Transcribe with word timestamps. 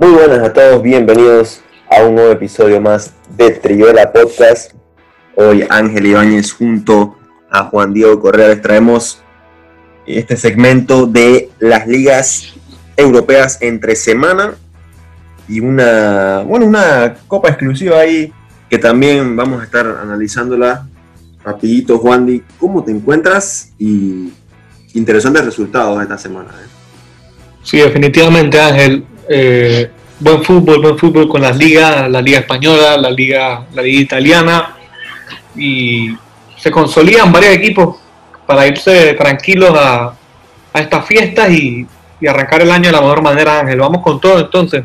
Muy 0.00 0.12
buenas 0.12 0.38
a 0.38 0.50
todos, 0.50 0.82
bienvenidos 0.82 1.60
a 1.90 2.04
un 2.04 2.14
nuevo 2.14 2.32
episodio 2.32 2.80
más 2.80 3.12
de 3.36 3.50
Trivela 3.50 4.10
Podcast. 4.10 4.72
Hoy 5.36 5.66
Ángel 5.68 6.06
Ibáñez 6.06 6.54
junto 6.54 7.18
a 7.50 7.64
Juan 7.64 7.92
Diego 7.92 8.18
Correa 8.18 8.48
les 8.48 8.62
traemos 8.62 9.22
este 10.06 10.38
segmento 10.38 11.04
de 11.04 11.50
las 11.58 11.86
ligas 11.86 12.54
europeas 12.96 13.58
entre 13.60 13.94
semana 13.94 14.54
y 15.46 15.60
una, 15.60 16.44
bueno, 16.46 16.64
una 16.64 17.16
copa 17.28 17.50
exclusiva 17.50 17.98
ahí 17.98 18.32
que 18.70 18.78
también 18.78 19.36
vamos 19.36 19.60
a 19.60 19.64
estar 19.64 19.86
analizándola 19.86 20.88
rapidito, 21.44 21.98
Juan 21.98 22.24
Di, 22.24 22.42
¿cómo 22.58 22.82
te 22.82 22.90
encuentras? 22.90 23.74
Y 23.76 24.32
interesantes 24.94 25.44
resultados 25.44 26.00
esta 26.00 26.16
semana. 26.16 26.48
¿eh? 26.52 26.68
Sí, 27.62 27.76
definitivamente 27.76 28.58
Ángel, 28.58 29.04
eh, 29.32 29.88
buen 30.18 30.42
fútbol, 30.42 30.82
buen 30.82 30.98
fútbol 30.98 31.28
con 31.28 31.40
las 31.40 31.56
ligas, 31.56 32.10
la 32.10 32.20
liga 32.20 32.40
española, 32.40 32.96
la 32.96 33.10
liga, 33.10 33.64
la 33.72 33.80
liga 33.80 34.00
italiana 34.00 34.76
y 35.54 36.16
se 36.58 36.70
consolidan 36.70 37.30
varios 37.30 37.54
equipos 37.54 37.98
para 38.44 38.66
irse 38.66 39.14
tranquilos 39.14 39.70
a, 39.78 40.14
estas 40.74 41.06
fiestas 41.06 41.50
y, 41.50 41.86
y 42.20 42.26
arrancar 42.26 42.62
el 42.62 42.70
año 42.70 42.86
de 42.86 42.92
la 42.92 43.00
mejor 43.00 43.22
manera, 43.22 43.60
Ángel. 43.60 43.78
Vamos 43.78 44.02
con 44.02 44.20
todo 44.20 44.40
entonces. 44.40 44.84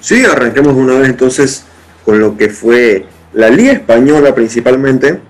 Sí, 0.00 0.24
arranquemos 0.24 0.74
una 0.74 0.94
vez 0.94 1.08
entonces 1.08 1.64
con 2.04 2.18
lo 2.18 2.36
que 2.36 2.48
fue 2.48 3.06
la 3.32 3.48
Liga 3.48 3.72
Española 3.72 4.34
principalmente, 4.34 5.20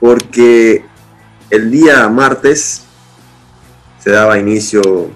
porque 0.00 0.84
el 1.50 1.70
día 1.70 2.08
martes 2.08 2.84
se 3.98 4.10
daba 4.10 4.38
inicio 4.38 5.10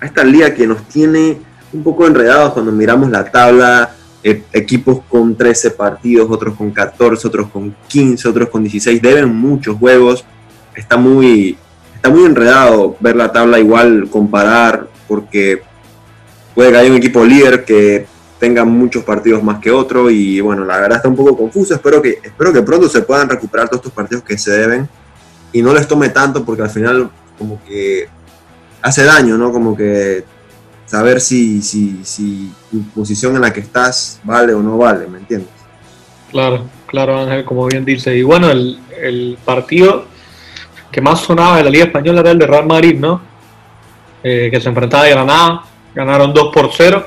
a 0.00 0.06
esta 0.06 0.24
liga 0.24 0.54
que 0.54 0.66
nos 0.66 0.82
tiene 0.88 1.38
un 1.72 1.82
poco 1.82 2.06
enredados 2.06 2.52
cuando 2.52 2.72
miramos 2.72 3.10
la 3.10 3.30
tabla, 3.30 3.94
eh, 4.22 4.42
equipos 4.52 5.00
con 5.08 5.36
13 5.36 5.70
partidos, 5.72 6.28
otros 6.30 6.54
con 6.54 6.70
14, 6.70 7.26
otros 7.28 7.48
con 7.48 7.74
15, 7.88 8.28
otros 8.28 8.48
con 8.48 8.62
16, 8.62 9.00
deben 9.00 9.34
muchos 9.34 9.76
juegos, 9.78 10.24
está 10.74 10.96
muy, 10.96 11.56
está 11.94 12.10
muy 12.10 12.24
enredado 12.24 12.96
ver 13.00 13.16
la 13.16 13.30
tabla 13.30 13.58
igual, 13.58 14.08
comparar, 14.10 14.88
porque 15.06 15.62
puede 16.54 16.70
que 16.70 16.76
haya 16.76 16.90
un 16.90 16.96
equipo 16.96 17.24
líder 17.24 17.64
que 17.64 18.06
tenga 18.38 18.64
muchos 18.64 19.04
partidos 19.04 19.42
más 19.42 19.60
que 19.60 19.70
otro 19.70 20.10
y 20.10 20.40
bueno, 20.40 20.64
la 20.64 20.80
verdad 20.80 20.96
está 20.96 21.08
un 21.08 21.16
poco 21.16 21.36
confuso. 21.36 21.74
Espero 21.74 22.00
que, 22.00 22.18
espero 22.22 22.52
que 22.52 22.62
pronto 22.62 22.88
se 22.88 23.02
puedan 23.02 23.28
recuperar 23.28 23.68
todos 23.68 23.80
estos 23.80 23.92
partidos 23.92 24.24
que 24.24 24.38
se 24.38 24.50
deben 24.50 24.88
y 25.52 25.62
no 25.62 25.74
les 25.74 25.86
tome 25.86 26.08
tanto 26.08 26.44
porque 26.44 26.62
al 26.62 26.70
final 26.70 27.10
como 27.38 27.62
que 27.64 28.08
hace 28.82 29.04
daño, 29.04 29.36
¿no? 29.36 29.52
Como 29.52 29.76
que 29.76 30.24
saber 30.86 31.20
si, 31.20 31.62
si, 31.62 32.00
si 32.04 32.52
tu 32.70 32.82
posición 32.90 33.36
en 33.36 33.42
la 33.42 33.52
que 33.52 33.60
estás 33.60 34.20
vale 34.24 34.54
o 34.54 34.62
no 34.62 34.78
vale, 34.78 35.06
¿me 35.06 35.18
entiendes? 35.18 35.50
Claro, 36.30 36.64
claro 36.86 37.18
Ángel, 37.18 37.44
como 37.44 37.66
bien 37.66 37.84
dice. 37.84 38.16
Y 38.16 38.22
bueno, 38.22 38.50
el, 38.50 38.78
el 39.00 39.38
partido 39.44 40.06
que 40.90 41.00
más 41.00 41.20
sonaba 41.20 41.58
de 41.58 41.64
la 41.64 41.70
Liga 41.70 41.84
Española 41.84 42.20
era 42.20 42.30
el 42.32 42.38
de 42.38 42.46
Real 42.46 42.66
Madrid, 42.66 42.98
¿no? 42.98 43.20
Eh, 44.22 44.48
que 44.50 44.60
se 44.60 44.68
enfrentaba 44.68 45.04
a 45.04 45.08
Granada, 45.08 45.62
ganaron 45.94 46.34
2 46.34 46.52
por 46.52 46.70
0 46.72 47.06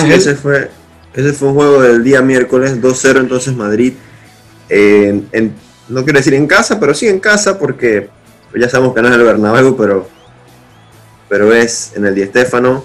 Sí, 0.00 0.12
ese 0.12 0.34
fue, 0.34 0.70
ese 1.14 1.32
fue 1.32 1.48
un 1.48 1.54
juego 1.54 1.80
del 1.80 2.02
día 2.02 2.20
miércoles, 2.20 2.80
2-0 2.80 3.20
entonces 3.20 3.54
Madrid. 3.54 3.94
no 4.68 6.04
quiero 6.04 6.18
decir 6.18 6.34
en 6.34 6.46
casa, 6.46 6.80
pero 6.80 6.92
sí 6.92 7.06
en 7.06 7.20
casa, 7.20 7.58
porque 7.58 8.08
ya 8.54 8.68
sabemos 8.68 8.94
que 8.94 9.02
no 9.02 9.08
es 9.08 9.14
el 9.14 9.22
Bernabéu, 9.22 9.76
pero, 9.76 10.08
pero 11.36 11.52
es 11.52 11.92
en 11.94 12.06
el 12.06 12.14
Di 12.14 12.24
Stéfano. 12.24 12.82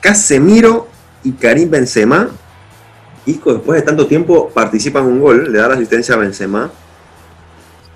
Casemiro 0.00 0.86
y 1.24 1.32
Karim 1.32 1.68
Benzema, 1.68 2.28
y 3.26 3.32
después 3.32 3.80
de 3.80 3.82
tanto 3.82 4.06
tiempo 4.06 4.50
participan 4.50 5.04
un 5.04 5.18
gol, 5.18 5.52
le 5.52 5.58
da 5.58 5.66
la 5.66 5.74
asistencia 5.74 6.14
a 6.14 6.18
Benzema. 6.18 6.70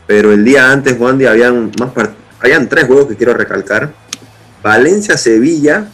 Pero 0.08 0.32
el 0.32 0.44
día 0.44 0.72
antes, 0.72 0.96
Juan, 0.96 1.24
habían, 1.24 1.70
más 1.78 1.90
habían 2.40 2.68
tres 2.68 2.86
juegos 2.86 3.06
que 3.06 3.14
quiero 3.14 3.32
recalcar. 3.34 3.92
Valencia-Sevilla, 4.60 5.86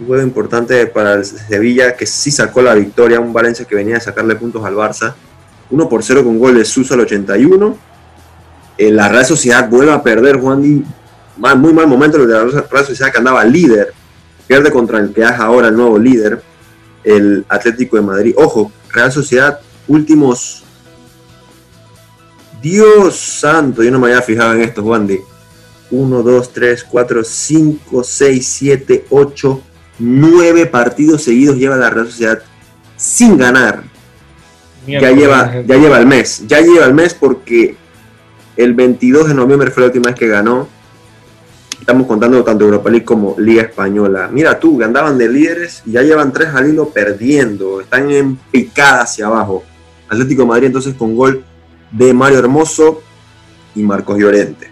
un 0.00 0.06
juego 0.06 0.22
importante 0.22 0.86
para 0.86 1.12
el 1.12 1.26
Sevilla 1.26 1.96
que 1.96 2.06
sí 2.06 2.30
sacó 2.30 2.62
la 2.62 2.72
victoria, 2.72 3.20
un 3.20 3.34
Valencia 3.34 3.66
que 3.66 3.74
venía 3.74 3.98
a 3.98 4.00
sacarle 4.00 4.36
puntos 4.36 4.64
al 4.64 4.74
Barça. 4.74 5.12
1 5.68 5.88
por 5.90 6.02
0 6.02 6.24
con 6.24 6.38
gol 6.38 6.56
de 6.56 6.64
Suso 6.64 6.94
al 6.94 7.00
81. 7.00 7.76
Eh, 8.78 8.90
la 8.90 9.10
Real 9.10 9.26
Sociedad 9.26 9.68
vuelve 9.68 9.92
a 9.92 10.02
perder, 10.02 10.40
Juan 10.40 10.62
Muy 11.38 11.72
mal 11.72 11.86
momento 11.86 12.18
de 12.18 12.32
la 12.32 12.44
Real 12.44 12.86
Sociedad 12.86 13.12
que 13.12 13.18
andaba 13.18 13.44
líder. 13.44 13.92
Pierde 14.46 14.70
contra 14.70 14.98
el 14.98 15.12
que 15.12 15.22
es 15.22 15.30
ahora 15.30 15.68
el 15.68 15.76
nuevo 15.76 15.98
líder, 15.98 16.42
el 17.04 17.44
Atlético 17.48 17.96
de 17.96 18.02
Madrid. 18.02 18.34
Ojo, 18.36 18.72
Real 18.90 19.12
Sociedad, 19.12 19.60
últimos. 19.86 20.64
Dios 22.60 23.16
santo, 23.16 23.82
yo 23.82 23.90
no 23.90 24.00
me 24.00 24.08
había 24.08 24.22
fijado 24.22 24.54
en 24.54 24.62
esto, 24.62 24.82
Juan 24.82 25.06
Di. 25.06 25.18
1, 25.90 26.22
2, 26.22 26.52
3, 26.52 26.84
4, 26.84 27.24
5, 27.24 28.04
6, 28.04 28.46
7, 28.46 29.06
8, 29.10 29.62
nueve 29.98 30.66
partidos 30.66 31.22
seguidos 31.22 31.56
lleva 31.56 31.76
la 31.76 31.90
Real 31.90 32.06
Sociedad 32.06 32.42
sin 32.96 33.36
ganar. 33.36 33.82
ya 34.86 35.10
lleva, 35.10 35.62
ya 35.66 35.76
lleva 35.76 35.98
el 35.98 36.06
mes, 36.06 36.44
ya 36.46 36.60
lleva 36.60 36.86
el 36.86 36.94
mes 36.94 37.14
porque 37.14 37.76
el 38.56 38.74
22 38.74 39.28
de 39.28 39.34
noviembre 39.34 39.70
fue 39.70 39.82
la 39.82 39.86
última 39.88 40.10
vez 40.10 40.18
que 40.18 40.26
ganó. 40.26 40.68
Estamos 41.88 42.06
contando 42.06 42.44
tanto 42.44 42.66
Europa 42.66 42.90
League 42.90 43.06
como 43.06 43.34
Liga 43.38 43.62
Española. 43.62 44.28
Mira 44.30 44.60
tú, 44.60 44.76
que 44.76 44.84
andaban 44.84 45.16
de 45.16 45.26
líderes 45.26 45.82
y 45.86 45.92
ya 45.92 46.02
llevan 46.02 46.34
tres 46.34 46.48
al 46.48 46.68
hilo 46.68 46.90
perdiendo. 46.90 47.80
Están 47.80 48.10
en 48.10 48.36
picada 48.36 49.04
hacia 49.04 49.24
abajo. 49.24 49.64
Atlético 50.06 50.44
Madrid 50.44 50.66
entonces 50.66 50.92
con 50.92 51.16
gol 51.16 51.42
de 51.90 52.12
Mario 52.12 52.40
Hermoso 52.40 53.00
y 53.74 53.82
Marcos 53.84 54.18
Llorente. 54.18 54.70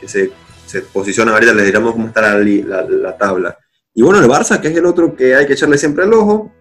Que 0.00 0.08
se, 0.08 0.32
se 0.66 0.80
posiciona 0.82 1.34
ahorita, 1.34 1.54
les 1.54 1.66
diremos 1.66 1.92
cómo 1.92 2.08
está 2.08 2.36
la 2.36 3.16
tabla. 3.16 3.56
Y 3.94 4.02
bueno, 4.02 4.18
el 4.18 4.28
Barça, 4.28 4.60
que 4.60 4.66
es 4.66 4.76
el 4.76 4.86
otro 4.86 5.14
que 5.14 5.36
hay 5.36 5.46
que 5.46 5.52
echarle 5.52 5.78
siempre 5.78 6.04
el 6.04 6.12
ojo, 6.14 6.52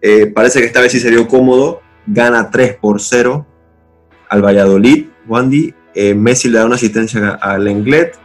eh, 0.00 0.24
parece 0.24 0.60
que 0.60 0.66
esta 0.68 0.80
vez 0.80 0.90
sí 0.90 1.00
se 1.00 1.10
dio 1.10 1.28
cómodo, 1.28 1.82
gana 2.06 2.50
3 2.50 2.78
por 2.80 2.98
0 2.98 3.46
al 4.26 4.42
Valladolid, 4.42 5.08
Wandy, 5.28 5.74
eh, 5.94 6.14
Messi 6.14 6.48
le 6.48 6.60
da 6.60 6.64
una 6.64 6.76
asistencia 6.76 7.32
al 7.32 7.64
Lenglet, 7.64 8.16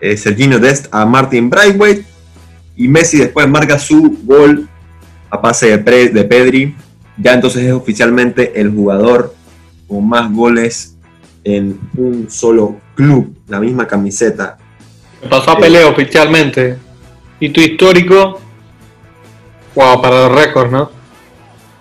eh, 0.00 0.16
Serginho 0.16 0.58
Dest 0.58 0.86
a 0.92 1.04
Martin 1.04 1.50
Braithwaite, 1.50 2.04
y 2.76 2.88
Messi 2.88 3.18
después 3.18 3.48
marca 3.48 3.78
su 3.78 4.18
gol 4.24 4.68
a 5.30 5.40
pase 5.40 5.76
de, 5.76 6.08
de 6.08 6.24
Pedri, 6.24 6.74
ya 7.16 7.34
entonces 7.34 7.64
es 7.64 7.72
oficialmente 7.72 8.60
el 8.60 8.70
jugador 8.70 9.34
con 9.86 10.08
más 10.08 10.32
goles 10.32 10.96
en 11.44 11.78
un 11.96 12.30
solo 12.30 12.76
club, 12.94 13.34
la 13.48 13.60
misma 13.60 13.86
camiseta. 13.86 14.58
Pasó 15.28 15.52
a 15.52 15.58
pelea 15.58 15.86
oficialmente. 15.86 16.78
Y 17.38 17.50
tu 17.50 17.60
histórico, 17.60 18.40
wow, 19.74 20.00
para 20.00 20.28
los 20.28 20.34
récords, 20.34 20.70
¿no? 20.70 20.90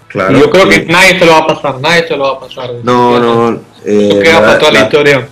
Claro. 0.07 0.40
yo 0.40 0.50
creo 0.50 0.68
que 0.68 0.86
nadie 0.86 1.19
se 1.19 1.25
lo 1.25 1.34
va 1.34 1.38
a 1.40 1.47
pasar, 1.47 1.80
nadie 1.80 2.07
se 2.07 2.18
lo 2.18 2.24
va 2.24 2.30
a 2.31 2.40
pasar. 2.40 2.72
No, 2.84 3.19
no. 3.19 3.62
Eh, 3.86 4.19
queda 4.24 4.40
para 4.40 4.59
toda 4.59 4.72
la, 4.72 4.81
historia. 4.81 5.30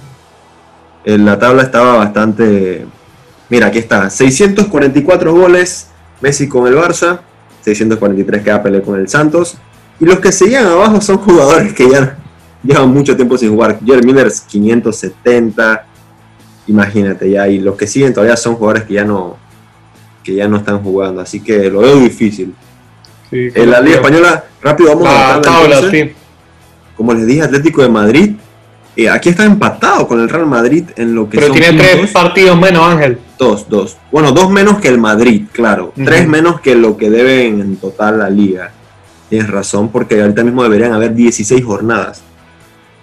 En 1.07 1.23
la 1.23 1.39
tabla 1.39 1.63
estaba 1.63 1.95
bastante. 1.95 2.85
Mira, 3.49 3.67
aquí 3.67 3.77
está: 3.79 4.09
644 4.09 5.33
goles, 5.33 5.87
Messi 6.19 6.49
con 6.49 6.67
el 6.67 6.75
Barça, 6.75 7.21
643 7.61 8.43
queda 8.43 8.61
Pelé 8.61 8.81
con 8.81 8.99
el 8.99 9.07
Santos. 9.07 9.57
Y 10.01 10.05
los 10.05 10.19
que 10.19 10.33
seguían 10.33 10.65
abajo 10.65 10.99
son 10.99 11.17
jugadores 11.19 11.71
que 11.71 11.89
ya 11.89 12.17
llevan 12.61 12.89
mucho 12.89 13.15
tiempo 13.15 13.37
sin 13.37 13.51
jugar. 13.51 13.79
Jerry 13.85 14.05
Miller 14.05 14.29
570, 14.29 15.85
imagínate 16.67 17.29
ya. 17.29 17.47
Y 17.47 17.59
los 17.59 17.77
que 17.77 17.87
siguen 17.87 18.13
todavía 18.13 18.35
son 18.35 18.55
jugadores 18.55 18.83
que 18.83 18.95
ya 18.95 19.05
no, 19.05 19.37
que 20.25 20.35
ya 20.35 20.49
no 20.49 20.57
están 20.57 20.83
jugando, 20.83 21.21
así 21.21 21.39
que 21.39 21.69
lo 21.69 21.79
veo 21.79 22.01
difícil. 22.01 22.53
en 23.31 23.71
la 23.71 23.79
Liga 23.79 23.95
Española, 23.95 24.43
rápido 24.61 24.89
vamos 24.89 25.07
a 25.07 25.37
la 25.37 25.41
tabla. 25.41 25.89
Sí. 25.89 26.11
Como 26.97 27.13
les 27.13 27.25
dije, 27.25 27.43
Atlético 27.43 27.81
de 27.81 27.87
Madrid, 27.87 28.35
eh, 28.97 29.09
aquí 29.09 29.29
está 29.29 29.45
empatado 29.45 30.07
con 30.07 30.19
el 30.19 30.27
Real 30.27 30.47
Madrid 30.47 30.85
en 30.95 31.13
lo 31.13 31.29
que 31.29 31.37
Pero 31.37 31.53
tiene 31.53 31.77
tres 31.77 32.11
partidos 32.11 32.59
menos, 32.59 32.83
Ángel. 32.83 33.19
Dos, 33.37 33.69
dos. 33.69 33.95
Bueno, 34.11 34.31
dos 34.31 34.49
menos 34.49 34.79
que 34.79 34.87
el 34.87 34.97
Madrid, 34.97 35.43
claro. 35.51 35.93
Tres 35.95 36.27
menos 36.27 36.59
que 36.61 36.75
lo 36.75 36.97
que 36.97 37.11
deben 37.11 37.61
en 37.61 37.77
total 37.77 38.17
la 38.17 38.29
liga. 38.29 38.71
Tienes 39.29 39.49
razón, 39.49 39.89
porque 39.91 40.19
ahorita 40.19 40.43
mismo 40.43 40.63
deberían 40.63 40.93
haber 40.93 41.13
16 41.13 41.63
jornadas. 41.63 42.23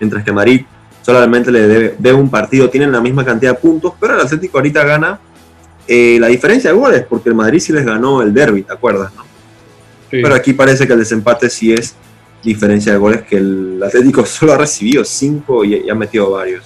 Mientras 0.01 0.25
que 0.25 0.33
Madrid 0.33 0.63
solamente 1.01 1.53
le 1.53 1.69
debe, 1.69 1.95
debe 1.97 2.19
un 2.19 2.29
partido, 2.29 2.69
tienen 2.69 2.91
la 2.91 3.01
misma 3.01 3.25
cantidad 3.25 3.53
de 3.53 3.59
puntos, 3.59 3.93
pero 4.01 4.15
el 4.15 4.21
Atlético 4.21 4.59
ahorita 4.59 4.83
gana 4.83 5.21
eh, 5.87 6.17
la 6.19 6.27
diferencia 6.27 6.71
de 6.71 6.77
goles, 6.77 7.05
porque 7.09 7.29
el 7.29 7.37
Madrid 7.37 7.61
sí 7.61 7.73
les 7.73 7.85
ganó 7.85 8.21
el 8.21 8.35
derby, 8.35 8.63
¿te 8.63 8.73
acuerdas? 8.73 9.13
No? 9.15 9.23
Pero 10.11 10.35
aquí 10.35 10.55
parece 10.55 10.87
que 10.87 10.93
el 10.93 10.99
desempate 10.99 11.51
sí 11.51 11.73
es 11.73 11.95
diferencia 12.45 12.93
de 12.93 12.99
goles, 12.99 13.23
que 13.23 13.37
el 13.37 13.83
Atlético 13.83 14.25
solo 14.27 14.53
ha 14.53 14.59
recibido 14.59 15.05
cinco 15.05 15.65
y, 15.65 15.89
ha 15.89 15.95
metido 15.95 16.31
varios. 16.31 16.65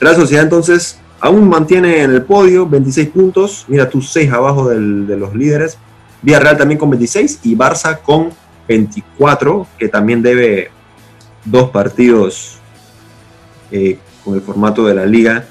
La 0.00 0.14
sociedad 0.14 0.44
entonces 0.44 0.98
aún 1.20 1.48
mantiene 1.48 2.02
en 2.02 2.10
el 2.10 2.22
podio 2.22 2.66
26 2.66 3.08
puntos. 3.10 3.64
Mira, 3.68 3.88
tú 3.88 4.02
6 4.02 4.32
abajo 4.32 4.68
de 4.68 5.16
los 5.16 5.34
líderes. 5.34 5.78
Villarreal 6.22 6.56
también 6.56 6.78
con 6.78 6.90
26 6.90 7.40
y 7.44 7.56
Barça 7.56 7.98
con 8.00 8.30
24, 8.68 9.66
que 9.78 9.88
también 9.88 10.22
debe 10.22 10.70
dos 11.44 11.70
partidos 11.70 12.58
eh, 13.70 13.98
con 14.24 14.34
el 14.34 14.40
formato 14.40 14.84
de 14.86 14.94
la 14.94 15.06
liga. 15.06 15.44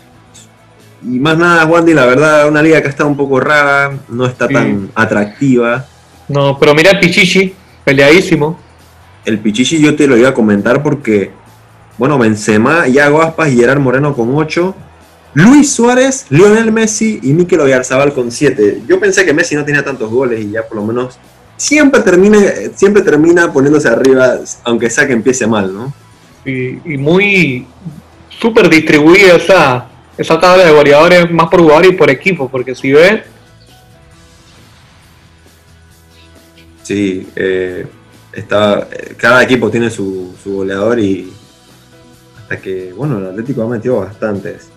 Y 1.04 1.20
más 1.20 1.38
nada, 1.38 1.66
Wandy, 1.66 1.94
la 1.94 2.06
verdad, 2.06 2.48
una 2.48 2.62
liga 2.62 2.82
que 2.82 2.88
está 2.88 3.06
un 3.06 3.18
poco 3.18 3.40
rara, 3.40 3.98
no 4.08 4.26
está 4.26 4.48
tan 4.48 4.92
atractiva. 4.94 5.86
No, 6.28 6.58
pero 6.60 6.76
mira 6.76 6.92
el 6.92 7.00
Pichichi, 7.00 7.54
peleadísimo. 7.84 8.60
El 9.26 9.40
Pichichi 9.40 9.80
yo 9.80 9.96
te 9.96 10.08
lo 10.08 10.18
iba 10.18 10.30
a 10.30 10.34
comentar 10.34 10.82
porque, 10.82 11.32
bueno, 11.98 12.18
Benzema, 12.18 12.88
Iago 12.88 13.22
Aspas 13.22 13.52
y 13.52 13.58
Gerard 13.58 13.80
Moreno 13.80 14.16
con 14.16 14.36
8. 14.36 14.76
Luis 15.34 15.72
Suárez, 15.72 16.26
Lionel 16.30 16.72
Messi 16.72 17.20
y 17.24 17.34
Mikel 17.34 17.62
Oyarzabal 17.62 18.14
con 18.14 18.32
7. 18.32 18.84
Yo 18.88 19.00
pensé 19.00 19.24
que 19.26 19.34
Messi 19.34 19.56
no 19.56 19.64
tenía 19.64 19.84
tantos 19.84 20.10
goles 20.10 20.44
y 20.44 20.52
ya 20.52 20.68
por 20.68 20.78
lo 20.78 20.84
menos 20.84 21.18
siempre 21.56 22.02
termina, 22.02 22.40
siempre 22.76 23.02
termina 23.02 23.54
poniéndose 23.54 23.88
arriba, 23.88 24.40
aunque 24.64 24.90
sea 24.90 25.08
que 25.08 25.14
empiece 25.14 25.48
mal, 25.48 25.74
¿no? 25.74 25.94
Y, 26.44 26.98
muy 26.98 27.68
súper 28.30 28.68
distribuida 28.68 29.36
esa, 29.36 29.88
esa 30.18 30.40
tabla 30.40 30.66
de 30.66 30.72
goleadores 30.72 31.32
más 31.32 31.48
por 31.50 31.62
jugador 31.62 31.86
y 31.86 31.92
por 31.92 32.10
equipo, 32.10 32.50
porque 32.50 32.74
si 32.76 32.92
ves... 32.92 33.22
Sí, 36.82 37.30
eh, 37.36 37.86
está, 38.34 38.88
cada 39.18 39.44
equipo 39.44 39.70
tiene 39.70 39.90
su, 39.90 40.34
su 40.42 40.56
goleador 40.56 41.00
y 41.00 41.32
hasta 42.42 42.58
que, 42.58 42.94
bueno, 42.94 43.18
el 43.18 43.28
Atlético 43.28 43.64
ha 43.64 43.68
metido 43.68 44.00
bastantes. 44.00 44.70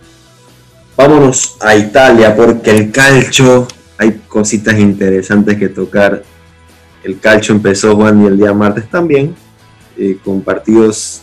Vámonos 0.96 1.56
a 1.60 1.74
Italia 1.74 2.34
porque 2.36 2.70
el 2.70 2.92
calcio 2.92 3.66
hay 3.98 4.20
cositas 4.28 4.78
interesantes 4.78 5.58
que 5.58 5.68
tocar. 5.68 6.22
El 7.02 7.18
calcio 7.18 7.54
empezó 7.54 7.96
Juan 7.96 8.22
y 8.22 8.26
el 8.26 8.36
día 8.36 8.52
martes 8.52 8.88
también, 8.88 9.34
eh, 9.96 10.18
con 10.24 10.42
partidos. 10.42 11.22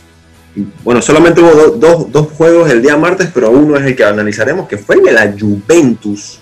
Bueno, 0.83 1.01
solamente 1.01 1.41
hubo 1.41 1.77
dos 2.07 2.27
juegos 2.33 2.69
el 2.69 2.81
día 2.81 2.97
martes, 2.97 3.29
pero 3.33 3.51
uno 3.51 3.77
es 3.77 3.85
el 3.85 3.95
que 3.95 4.03
analizaremos, 4.03 4.67
que 4.67 4.77
fue 4.77 4.95
el 4.95 5.03
de 5.03 5.11
la 5.13 5.33
Juventus, 5.37 6.39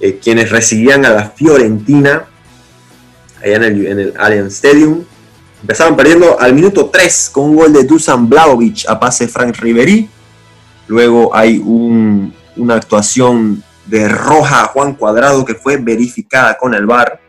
eh, 0.00 0.18
quienes 0.22 0.50
recibían 0.50 1.06
a 1.06 1.10
la 1.10 1.30
Fiorentina 1.30 2.26
allá 3.44 3.56
en 3.56 3.62
el, 3.64 3.86
en 3.86 3.98
el 3.98 4.14
Allianz 4.18 4.54
Stadium. 4.54 5.04
Empezaron 5.60 5.96
perdiendo 5.96 6.38
al 6.40 6.52
minuto 6.54 6.90
3 6.92 7.30
con 7.32 7.50
un 7.50 7.56
gol 7.56 7.72
de 7.72 7.84
Dusan 7.84 8.28
Blaovic 8.28 8.84
a 8.88 8.98
pase 8.98 9.28
Frank 9.28 9.56
Ribery 9.58 10.08
Luego 10.86 11.34
hay 11.34 11.62
una 11.64 12.74
actuación 12.74 13.62
de 13.86 14.08
Roja 14.08 14.62
a 14.62 14.66
Juan 14.66 14.94
Cuadrado 14.94 15.44
que 15.44 15.54
fue 15.54 15.76
verificada 15.78 16.56
con 16.56 16.74
el 16.74 16.86
VAR. 16.86 17.20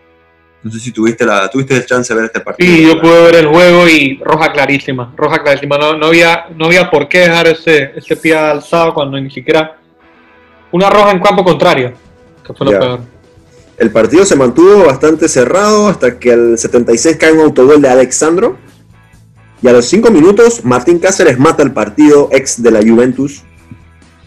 No 0.62 0.72
sé 0.72 0.80
si 0.80 0.92
tuviste 0.92 1.26
la 1.26 1.48
tuviste 1.48 1.76
el 1.76 1.86
chance 1.86 2.12
de 2.12 2.20
ver 2.20 2.26
este 2.26 2.40
partido. 2.40 2.74
Sí, 2.74 2.88
yo 2.88 3.00
pude 3.00 3.24
ver 3.24 3.36
el 3.36 3.48
juego 3.48 3.88
y 3.88 4.20
roja 4.24 4.52
clarísima, 4.52 5.14
roja 5.16 5.44
clarísima. 5.44 5.78
No, 5.78 5.96
no, 5.96 6.08
había, 6.08 6.48
no 6.56 6.66
había 6.66 6.90
por 6.90 7.08
qué 7.08 7.20
dejar 7.20 7.48
ese, 7.48 7.92
ese 7.96 8.18
pie 8.18 8.36
alzado 8.36 8.94
cuando 8.94 9.20
ni 9.20 9.30
siquiera 9.30 9.78
una 10.72 10.90
roja 10.90 11.12
en 11.12 11.20
campo 11.20 11.44
contrario, 11.44 11.94
que 12.46 12.54
fue 12.54 12.66
lo 12.66 12.80
peor. 12.80 13.00
El 13.78 13.92
partido 13.92 14.26
se 14.26 14.36
mantuvo 14.36 14.86
bastante 14.86 15.28
cerrado 15.28 15.88
hasta 15.88 16.18
que 16.18 16.32
el 16.32 16.58
76 16.58 17.18
cae 17.18 17.34
un 17.34 17.42
autogol 17.42 17.82
de 17.82 17.90
Alexandro 17.90 18.58
y 19.62 19.68
a 19.68 19.74
los 19.74 19.86
5 19.86 20.12
minutos, 20.12 20.64
Martín 20.64 21.00
Cáceres 21.00 21.40
mata 21.40 21.64
el 21.64 21.72
partido 21.72 22.30
ex 22.32 22.62
de 22.62 22.72
la 22.72 22.82
Juventus, 22.82 23.44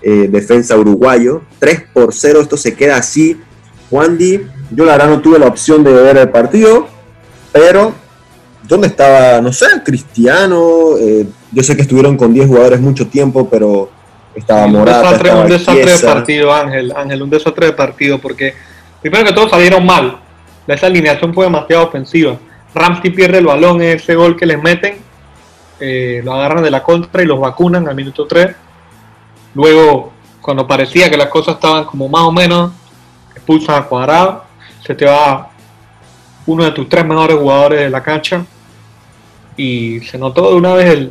eh, 0.03 0.29
defensa 0.29 0.77
uruguayo. 0.77 1.43
3 1.61 1.85
por 1.93 2.13
0, 2.13 2.41
esto 2.41 2.57
se 2.57 2.75
queda 2.75 2.97
así. 2.97 3.41
Juan 3.89 4.19
Di, 4.19 4.41
yo 4.71 4.85
la 4.85 4.93
verdad 4.93 5.09
no 5.09 5.21
tuve 5.21 5.39
la 5.39 5.47
opción 5.47 5.85
de 5.85 5.93
ver 5.93 6.17
el 6.17 6.29
partido, 6.31 6.89
pero 7.53 7.93
¿dónde 8.67 8.89
estaba? 8.89 9.41
No 9.41 9.53
sé, 9.53 9.67
Cristiano. 9.85 10.97
Eh, 10.99 11.27
yo 11.53 11.63
sé 11.63 11.77
que 11.77 11.83
estuvieron 11.83 12.17
con 12.17 12.35
10 12.35 12.49
jugadores 12.49 12.81
mucho 12.81 13.07
tiempo, 13.07 13.49
pero 13.49 13.91
estaba 14.35 14.67
Morata. 14.67 14.99
Un 14.99 15.05
desastre, 15.05 15.35
un 15.35 15.49
desastre 15.49 15.93
de 15.93 15.99
partido, 15.99 16.53
Ángel, 16.53 16.93
Ángel, 16.97 17.23
un 17.23 17.31
desastre 17.31 17.67
de 17.67 17.73
partido, 17.75 18.19
porque 18.21 18.55
primero 19.01 19.25
que 19.25 19.33
todos 19.33 19.51
salieron 19.51 19.85
mal. 19.85 20.19
Esa 20.67 20.87
alineación 20.87 21.33
fue 21.33 21.47
demasiado 21.47 21.87
ofensiva. 21.87 22.37
Ramsey 22.75 23.11
pierde 23.11 23.39
el 23.39 23.47
balón 23.47 23.81
en 23.81 23.97
ese 23.97 24.15
gol 24.15 24.37
que 24.37 24.47
les 24.47 24.61
meten 24.63 25.09
eh, 25.81 26.23
lo 26.25 26.33
agarran 26.35 26.65
de 26.65 26.71
la 26.71 26.83
contra 26.83 27.23
y 27.23 27.27
los 27.27 27.39
vacunan 27.39 27.89
al 27.89 27.95
minuto 27.95 28.27
3. 28.27 28.55
Luego, 29.55 30.13
cuando 30.41 30.67
parecía 30.67 31.11
que 31.11 31.17
las 31.17 31.29
cosas 31.29 31.55
estaban 31.55 31.85
como 31.85 32.09
más 32.09 32.23
o 32.23 32.33
menos, 32.33 32.73
expulsan 33.35 33.77
a 33.77 33.85
Cuadrado, 33.85 34.45
se 34.85 34.95
te 34.95 35.05
va 35.05 35.51
uno 36.47 36.65
de 36.65 36.73
tus 36.73 36.89
tres 36.89 37.05
mejores 37.05 37.37
jugadores 37.37 37.81
de 37.81 37.91
la 37.91 38.03
cancha 38.03 38.45
y 39.57 40.01
se 40.01 40.19
notó 40.19 40.51
de 40.51 40.57
una 40.57 40.75
vez 40.75 41.11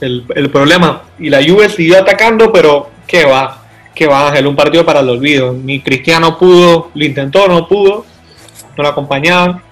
el, 0.00 0.26
el, 0.34 0.50
problema. 0.50 1.02
Y 1.18 1.30
la 1.30 1.42
Juve 1.42 1.68
siguió 1.68 1.98
atacando, 1.98 2.52
pero 2.52 2.90
¿qué 3.06 3.24
va? 3.24 3.59
¿Qué 3.94 4.06
va, 4.06 4.28
Ángel? 4.28 4.46
Un 4.46 4.56
partido 4.56 4.84
para 4.84 5.00
el 5.00 5.08
olvido. 5.08 5.52
Ni 5.52 5.80
Cristiano 5.80 6.38
pudo, 6.38 6.90
lo 6.94 7.04
intentó, 7.04 7.48
no 7.48 7.66
pudo, 7.66 8.06
no 8.76 8.82
lo 8.82 8.88
acompañaban. 8.88 9.62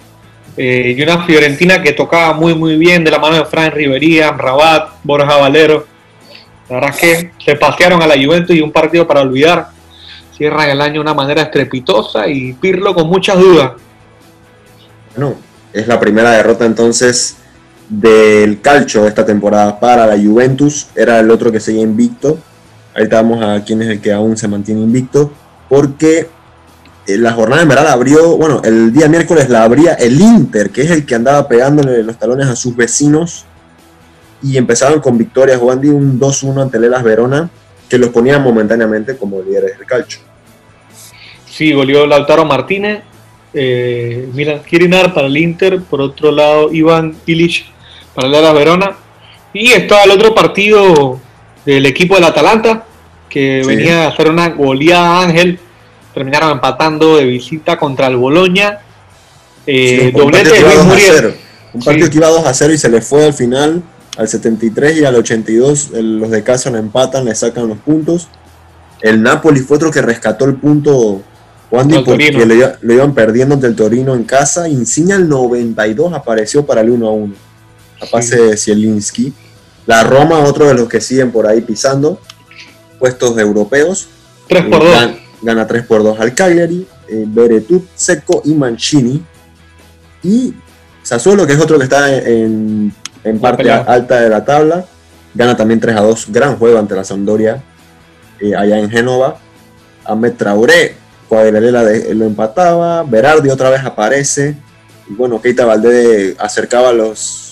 Eh, 0.57 0.95
y 0.97 1.01
una 1.01 1.25
Fiorentina 1.25 1.81
que 1.81 1.93
tocaba 1.93 2.33
muy 2.33 2.53
muy 2.53 2.75
bien 2.75 3.03
de 3.03 3.11
la 3.11 3.19
mano 3.19 3.37
de 3.37 3.45
Fran 3.45 3.71
Rivería, 3.71 4.31
Rabat, 4.31 4.89
Borja 5.03 5.37
Valero. 5.37 5.87
La 6.67 6.75
verdad 6.75 6.89
es 6.91 6.97
que 6.99 7.31
se 7.43 7.55
pasearon 7.55 8.01
a 8.01 8.07
la 8.07 8.15
Juventus 8.15 8.55
y 8.55 8.61
un 8.61 8.71
partido 8.71 9.07
para 9.07 9.21
olvidar. 9.21 9.69
Cierran 10.35 10.69
el 10.69 10.81
año 10.81 10.93
de 10.95 10.99
una 10.99 11.13
manera 11.13 11.43
estrepitosa 11.43 12.27
y 12.27 12.53
Pirlo 12.53 12.93
con 12.93 13.07
muchas 13.07 13.39
dudas. 13.39 13.71
Bueno, 15.15 15.35
es 15.73 15.87
la 15.87 15.99
primera 15.99 16.31
derrota 16.31 16.65
entonces 16.65 17.37
del 17.87 18.61
calcio 18.61 19.03
de 19.03 19.09
esta 19.09 19.25
temporada 19.25 19.79
para 19.79 20.05
la 20.05 20.17
Juventus. 20.17 20.87
Era 20.95 21.19
el 21.19 21.31
otro 21.31 21.51
que 21.51 21.59
seguía 21.59 21.83
invicto. 21.83 22.37
Ahorita 22.95 23.21
vamos 23.21 23.43
a 23.43 23.63
quién 23.63 23.81
es 23.81 23.89
el 23.89 24.01
que 24.01 24.11
aún 24.11 24.37
se 24.37 24.47
mantiene 24.47 24.81
invicto. 24.81 25.31
Porque 25.67 26.27
eh, 27.05 27.17
la 27.17 27.33
jornada 27.33 27.61
en 27.61 27.69
verdad 27.69 27.87
abrió, 27.89 28.37
bueno, 28.37 28.61
el 28.63 28.91
día 28.93 29.07
miércoles 29.07 29.49
la 29.49 29.63
abría 29.63 29.93
el 29.93 30.19
Inter, 30.19 30.69
que 30.69 30.81
es 30.81 30.91
el 30.91 31.05
que 31.05 31.15
andaba 31.15 31.47
pegándole 31.47 32.03
los 32.03 32.17
talones 32.17 32.47
a 32.47 32.55
sus 32.55 32.75
vecinos. 32.75 33.45
Y 34.41 34.57
empezaron 34.57 35.01
con 35.01 35.17
victorias, 35.17 35.59
jugando 35.59 35.89
un 35.89 36.19
2-1 36.19 36.61
ante 36.61 36.79
Lelas 36.79 37.03
Verona, 37.03 37.49
que 37.89 37.97
los 37.97 38.09
ponían 38.09 38.41
momentáneamente 38.41 39.17
como 39.17 39.41
líderes 39.41 39.77
del 39.77 39.85
calcio. 39.85 40.21
Sí, 41.49 41.73
goleó 41.73 42.05
Lautaro 42.05 42.45
Martínez, 42.45 43.01
eh, 43.53 44.29
Milan 44.33 44.61
Kirinar 44.63 45.13
para 45.13 45.27
el 45.27 45.35
Inter, 45.35 45.81
por 45.81 45.99
otro 45.99 46.31
lado 46.31 46.71
Iván 46.71 47.15
Illich 47.25 47.65
para 48.13 48.27
Lelas 48.27 48.53
Verona. 48.53 48.95
Y 49.51 49.71
estaba 49.71 50.03
el 50.03 50.11
otro 50.11 50.33
partido 50.35 51.19
del 51.65 51.85
equipo 51.85 52.15
del 52.15 52.25
Atalanta, 52.25 52.85
que 53.29 53.61
venía 53.65 54.05
a 54.05 54.07
hacer 54.09 54.29
una 54.29 54.49
goleada 54.49 55.21
Ángel 55.21 55.59
terminaron 56.13 56.51
empatando 56.51 57.17
de 57.17 57.25
visita 57.25 57.77
contra 57.77 58.07
el 58.07 58.17
Boloña. 58.17 58.79
Eh, 59.65 60.11
doblete 60.15 60.51
de 60.51 60.61
Luis 60.61 60.83
Muriel. 60.83 61.35
Un 61.73 61.81
partido 61.81 62.09
que 62.09 62.17
iba 62.17 62.27
2 62.27 62.45
a 62.45 62.53
0 62.53 62.73
y 62.73 62.77
se 62.77 62.89
le 62.89 63.01
fue 63.01 63.25
al 63.25 63.33
final, 63.33 63.83
al 64.17 64.27
73 64.27 64.97
y 64.97 65.05
al 65.05 65.15
82. 65.15 65.91
los 65.93 66.31
de 66.31 66.43
casa 66.43 66.71
lo 66.71 66.77
empatan, 66.77 67.25
le 67.25 67.35
sacan 67.35 67.67
los 67.67 67.77
puntos. 67.77 68.27
El 69.01 69.21
Napoli 69.21 69.61
fue 69.61 69.77
otro 69.77 69.91
que 69.91 70.01
rescató 70.01 70.45
el 70.45 70.55
punto, 70.55 71.21
Wandy, 71.71 71.99
porque 72.03 72.31
lo, 72.81 72.93
iban 72.93 73.13
perdiendo 73.13 73.55
ante 73.55 73.67
el 73.67 73.75
Torino 73.75 74.15
en 74.15 74.23
casa. 74.23 74.67
Insignia 74.67 75.15
al 75.15 75.29
92 75.29 76.13
apareció 76.13 76.65
para 76.65 76.81
el 76.81 76.89
1 76.89 77.07
a 77.07 77.11
1. 77.11 77.35
A 78.01 78.05
pase 78.07 78.41
de 78.41 78.57
Zielinski. 78.57 79.33
La 79.89 80.03
Roma, 80.03 80.37
otro 80.43 80.67
de 80.67 80.75
los 80.75 80.87
que 80.87 81.01
siguen 81.01 81.31
por 81.31 81.47
ahí 81.47 81.61
pisando. 81.61 82.21
Puestos 82.99 83.35
europeos. 83.39 84.07
3 84.47 84.65
por 84.65 84.83
2 84.83 85.09
gana 85.41 85.65
3 85.65 85.83
por 85.87 86.03
2 86.03 86.19
al 86.19 86.35
Cagliari, 86.35 86.85
eh, 87.07 87.23
Beretut, 87.25 87.87
Seco 87.95 88.43
y 88.45 88.53
Mancini. 88.53 89.25
Y 90.21 90.53
Sassuolo, 91.01 91.47
que 91.47 91.53
es 91.53 91.59
otro 91.59 91.79
que 91.79 91.85
está 91.85 92.15
en, 92.15 92.93
parte 93.41 93.71
alta 93.71 94.21
de 94.21 94.29
la 94.29 94.45
tabla, 94.45 94.85
gana 95.33 95.57
también 95.57 95.79
3 95.79 95.95
a 95.95 96.01
2. 96.01 96.27
Gran 96.29 96.57
juego 96.57 96.77
ante 96.77 96.93
la 96.93 97.03
Sampdoria 97.03 97.63
eh, 98.39 98.55
allá 98.55 98.77
en 98.77 98.91
Génova. 98.91 99.39
Ahmed 100.05 100.33
Traoré, 100.33 100.97
Cuadrella 101.27 101.81
lo 102.13 102.25
empataba. 102.25 103.01
Berardi 103.01 103.49
otra 103.49 103.71
vez 103.71 103.83
aparece. 103.83 104.55
Y 105.09 105.15
bueno, 105.15 105.41
Keita 105.41 105.65
Valdés 105.65 106.35
acercaba 106.37 106.93
los 106.93 107.48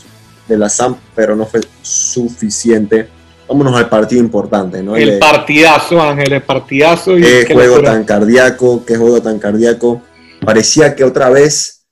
de 0.47 0.57
la 0.57 0.69
Samp, 0.69 0.97
pero 1.15 1.35
no 1.35 1.45
fue 1.45 1.61
suficiente 1.81 3.09
vámonos 3.47 3.75
al 3.75 3.89
partido 3.89 4.21
importante, 4.21 4.83
¿no? 4.83 4.95
El, 4.95 5.19
partidazo, 5.19 6.01
Ángel, 6.01 6.33
el 6.33 6.41
partidazo. 6.41 7.17
Y 7.17 7.21
qué 7.21 7.53
juego 7.53 7.81
tan 7.81 8.03
cardíaco, 8.03 8.83
qué 8.85 8.97
juego 8.97 9.21
tan 9.21 9.39
cardíaco. 9.39 10.01
Parecía 10.45 10.95
que 10.95 11.03
otra 11.03 11.29
vez, 11.29 11.85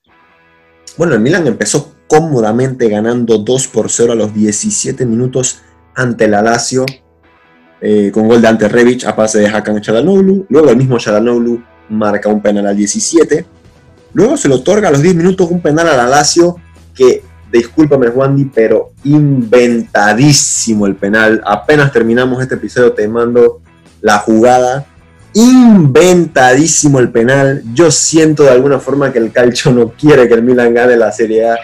bueno, 0.98 1.14
el 1.14 1.22
Milan 1.22 1.48
empezó 1.48 1.96
cómodamente 2.08 2.88
ganando 2.90 3.38
2 3.38 3.68
por 3.68 3.90
0 3.90 4.14
a 4.14 4.16
los 4.16 4.34
17 4.34 5.06
minutos 5.06 5.62
ante 5.96 6.28
la 6.28 6.42
Lazio. 6.42 6.86
eh, 7.82 8.10
con 8.12 8.28
gol 8.28 8.42
de 8.42 8.48
Ante 8.48 8.68
Rebic 8.68 9.06
a 9.06 9.16
pase 9.16 9.40
de 9.40 9.48
Hakan 9.48 9.82
Chalanoglu. 9.82 10.46
Luego 10.50 10.70
el 10.70 10.78
mismo 10.78 10.98
Chalanoglu 10.98 11.62
marca 11.90 12.30
un 12.30 12.42
penal 12.42 12.68
al 12.68 12.76
17. 12.76 13.46
Luego 14.14 14.38
se 14.38 14.48
le 14.48 14.56
otorga 14.56 14.88
a 14.88 14.92
los 14.92 15.02
10 15.02 15.16
minutos 15.16 15.52
un 15.52 15.62
penal 15.62 15.90
a 15.90 15.98
la 15.98 16.08
Lazio 16.08 16.56
que, 16.96 17.22
discúlpame 17.58 18.10
Wandy, 18.10 18.46
pero 18.46 18.92
inventadísimo 19.04 20.86
el 20.86 20.96
penal. 20.96 21.42
Apenas 21.46 21.92
terminamos 21.92 22.42
este 22.42 22.56
episodio 22.56 22.94
te 22.94 23.08
mando 23.08 23.62
la 24.02 24.20
jugada. 24.20 24.86
Inventadísimo 25.34 27.00
el 27.00 27.10
penal. 27.12 27.64
Yo 27.74 27.92
siento 27.92 28.44
de 28.44 28.52
alguna 28.52 28.80
forma 28.80 29.12
que 29.12 29.20
el 29.20 29.32
Calcio 29.32 29.72
no 29.72 29.90
quiere 29.90 30.28
que 30.28 30.34
el 30.34 30.44
Milan 30.44 30.74
gane 30.74 30.96
la 30.96 31.12
Serie 31.12 31.50
A 31.50 31.58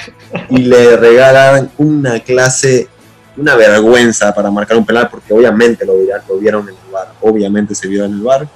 y 0.49 0.57
le 0.57 0.97
regalan 0.97 1.71
una 1.77 2.19
clase 2.19 2.89
una 3.37 3.55
vergüenza 3.55 4.33
para 4.33 4.51
marcar 4.51 4.77
un 4.77 4.85
penal 4.85 5.07
porque 5.09 5.33
obviamente 5.33 5.85
lo, 5.85 5.93
lo 5.93 6.37
vieron 6.37 6.63
en 6.67 6.75
el 6.75 6.91
bar, 6.91 7.13
obviamente 7.21 7.73
se 7.73 7.87
vio 7.87 8.03
en 8.05 8.13
el 8.13 8.21
bar. 8.21 8.47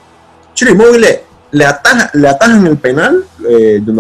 Chile 0.54 0.72
Inmóvil 0.72 1.06
le, 1.51 1.65
ataja, 1.65 2.10
le 2.13 2.27
atajan 2.27 2.68
el 2.68 2.77
penal 2.77 3.24
eh, 3.48 3.80
de 3.82 3.94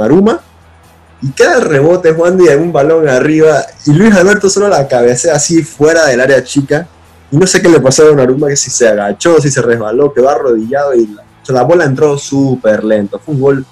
y 1.25 1.31
queda 1.31 1.59
rebote 1.59 2.13
Juan 2.13 2.37
de 2.37 2.55
un 2.55 2.71
balón 2.71 3.09
arriba 3.09 3.65
y 3.87 3.93
Luis 3.93 4.13
Alberto 4.13 4.47
solo 4.47 4.67
la 4.69 4.87
cabecea 4.87 5.33
así 5.33 5.63
fuera 5.63 6.05
del 6.05 6.21
área 6.21 6.43
chica 6.43 6.87
y 7.31 7.37
no 7.37 7.47
sé 7.47 7.63
qué 7.63 7.67
le 7.67 7.79
pasó 7.79 8.03
a 8.03 8.05
Donnarumma 8.05 8.47
que 8.47 8.55
si 8.55 8.69
se 8.69 8.87
agachó, 8.87 9.41
si 9.41 9.49
se 9.49 9.59
resbaló, 9.63 10.13
quedó 10.13 10.29
arrodillado 10.29 10.93
y 10.93 11.07
la, 11.07 11.23
la 11.47 11.63
bola 11.63 11.85
entró 11.85 12.15
súper 12.19 12.83
lento. 12.83 13.17
Fue 13.17 13.33
un 13.33 13.41
gol, 13.41 13.65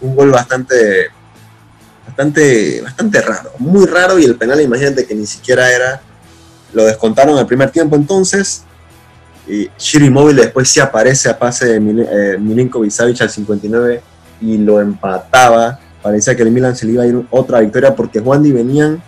un 0.00 0.14
gol 0.14 0.30
bastante, 0.30 1.08
bastante, 2.06 2.80
bastante 2.80 3.20
raro, 3.20 3.50
muy 3.58 3.86
raro 3.86 4.16
y 4.16 4.24
el 4.24 4.36
penal 4.36 4.60
imagínate 4.60 5.04
que 5.04 5.16
ni 5.16 5.26
siquiera 5.26 5.68
era 5.72 6.00
lo 6.72 6.84
descontaron 6.84 7.36
el 7.36 7.46
primer 7.46 7.70
tiempo 7.70 7.96
entonces. 7.96 8.62
Y 9.48 9.68
Shiri 9.76 10.10
Móvil 10.10 10.36
después 10.36 10.68
sí 10.68 10.78
aparece 10.78 11.28
a 11.28 11.36
pase 11.36 11.66
de 11.66 11.76
eh, 11.76 12.38
Milinkovic 12.38 12.92
Savic 12.92 13.20
al 13.22 13.30
59 13.30 14.00
y 14.42 14.58
lo 14.58 14.80
empataba. 14.80 15.80
Parecía 16.02 16.34
que 16.36 16.42
el 16.42 16.50
Milan 16.50 16.74
se 16.76 16.86
le 16.86 16.92
iba 16.92 17.02
a 17.02 17.06
ir 17.06 17.26
otra 17.30 17.60
victoria 17.60 17.94
porque 17.94 18.20
Juan 18.20 18.42
Di 18.42 18.52
venían, 18.52 19.02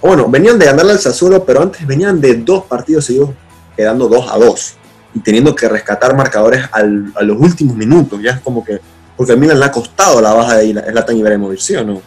bueno, 0.00 0.28
venían 0.28 0.58
de 0.58 0.66
ganarle 0.66 0.92
al 0.92 0.98
Sassuolo, 0.98 1.44
pero 1.44 1.62
antes 1.62 1.86
venían 1.86 2.20
de 2.20 2.34
dos 2.36 2.64
partidos 2.64 3.06
seguidos 3.06 3.30
quedando 3.76 4.08
2 4.08 4.32
a 4.32 4.38
2 4.38 4.74
y 5.14 5.20
teniendo 5.20 5.54
que 5.54 5.68
rescatar 5.68 6.16
marcadores 6.16 6.64
a 6.72 6.82
los 7.22 7.38
últimos 7.38 7.76
minutos. 7.76 8.20
Ya 8.22 8.32
es 8.32 8.40
como 8.40 8.64
que, 8.64 8.80
porque 9.16 9.32
al 9.32 9.38
Milan 9.38 9.58
le 9.58 9.66
ha 9.66 9.70
costado 9.70 10.20
la 10.20 10.32
baja 10.34 10.56
de 10.56 10.72
Zlatan 10.72 11.16
Ibrahimovic, 11.16 11.60
¿sí 11.60 11.76
o 11.76 11.84
no? 11.84 12.02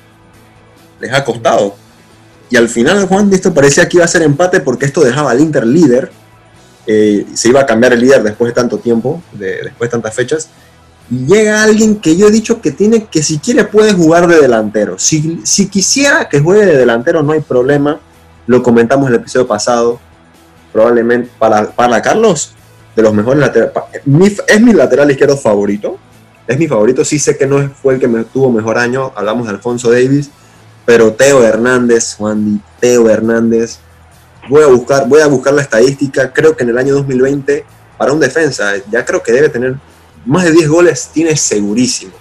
Les 1.00 1.12
ha 1.14 1.24
costado. 1.24 1.76
Y 2.50 2.58
al 2.58 2.68
final, 2.68 3.08
Juan, 3.08 3.32
esto 3.34 3.54
parecía 3.54 3.88
que 3.88 3.98
iba 3.98 4.06
a 4.06 4.10
ser 4.10 4.22
empate 4.24 4.60
porque 4.60 4.86
esto 4.86 5.02
dejaba 5.02 5.32
al 5.32 5.40
Inter 5.40 5.66
líder. 5.66 6.12
Eh, 6.86 7.26
se 7.34 7.48
iba 7.48 7.62
a 7.62 7.66
cambiar 7.66 7.94
el 7.94 8.02
líder 8.02 8.22
después 8.24 8.50
de 8.50 8.54
tanto 8.54 8.78
tiempo, 8.78 9.22
de, 9.32 9.62
después 9.64 9.90
de 9.90 9.92
tantas 9.92 10.14
fechas. 10.14 10.50
Y 11.12 11.26
llega 11.28 11.62
alguien 11.62 11.98
que 11.98 12.16
yo 12.16 12.28
he 12.28 12.32
dicho 12.32 12.62
que 12.62 12.72
tiene 12.72 13.06
que 13.06 13.22
si 13.22 13.38
quiere 13.38 13.66
puede 13.66 13.94
jugar 13.94 14.28
de 14.28 14.40
delantero. 14.42 14.98
Si, 14.98 15.42
si 15.44 15.68
quisiera 15.68 16.28
que 16.30 16.40
juegue 16.40 16.66
de 16.66 16.78
delantero 16.78 17.22
no 17.22 17.34
hay 17.34 17.42
problema. 17.42 18.00
Lo 18.48 18.64
comentamos 18.64 19.08
en 19.08 19.16
el 19.16 19.20
episodio 19.20 19.46
pasado. 19.46 20.00
Probablemente 20.74 21.30
para, 21.38 21.70
para 21.70 22.02
Carlos, 22.02 22.54
de 22.96 23.02
los 23.04 23.14
mejores 23.14 23.42
laterales. 23.42 23.74
Es 24.48 24.62
mi 24.62 24.74
lateral 24.74 25.12
izquierdo 25.12 25.38
favorito. 25.38 25.98
Es 26.48 26.58
mi 26.58 26.68
favorito. 26.68 27.06
Sí 27.06 27.20
sé 27.20 27.38
que 27.38 27.46
no 27.46 27.70
fue 27.70 27.96
el 27.96 28.00
que 28.00 28.08
me 28.08 28.24
tuvo 28.24 28.50
mejor 28.50 28.78
año. 28.78 29.12
Hablamos 29.16 29.46
de 29.46 29.52
Alfonso 29.52 29.92
Davis 29.92 30.32
pero 30.86 31.14
Teo 31.14 31.44
Hernández, 31.44 32.16
Juan 32.16 32.62
Teo 32.80 33.10
Hernández, 33.10 33.78
voy 34.50 34.64
a 34.64 34.68
buscar, 34.68 35.08
voy 35.08 35.22
a 35.22 35.28
buscar 35.28 35.54
la 35.54 35.62
estadística, 35.62 36.34
creo 36.34 36.56
que 36.56 36.64
en 36.64 36.70
el 36.70 36.78
año 36.78 36.96
2020, 36.96 37.64
para 37.98 38.12
un 38.12 38.20
defensa, 38.20 38.74
ya 38.90 39.06
creo 39.06 39.22
que 39.22 39.32
debe 39.32 39.50
tener 39.50 39.76
más 40.26 40.46
de 40.46 40.52
10 40.52 40.70
goles, 40.70 41.10
tiene 41.14 41.36
segurísimo. 41.36 42.14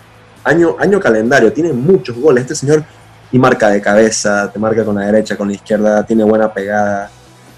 Año, 0.44 0.76
año 0.78 0.98
calendario, 1.00 1.52
tiene 1.52 1.72
muchos 1.72 2.16
goles. 2.16 2.42
Este 2.42 2.54
señor 2.54 2.84
y 3.32 3.38
marca 3.38 3.68
de 3.68 3.80
cabeza, 3.80 4.50
te 4.52 4.58
marca 4.58 4.84
con 4.84 4.96
la 4.96 5.06
derecha, 5.06 5.36
con 5.36 5.48
la 5.48 5.54
izquierda, 5.54 6.04
tiene 6.04 6.24
buena 6.24 6.52
pegada. 6.52 7.10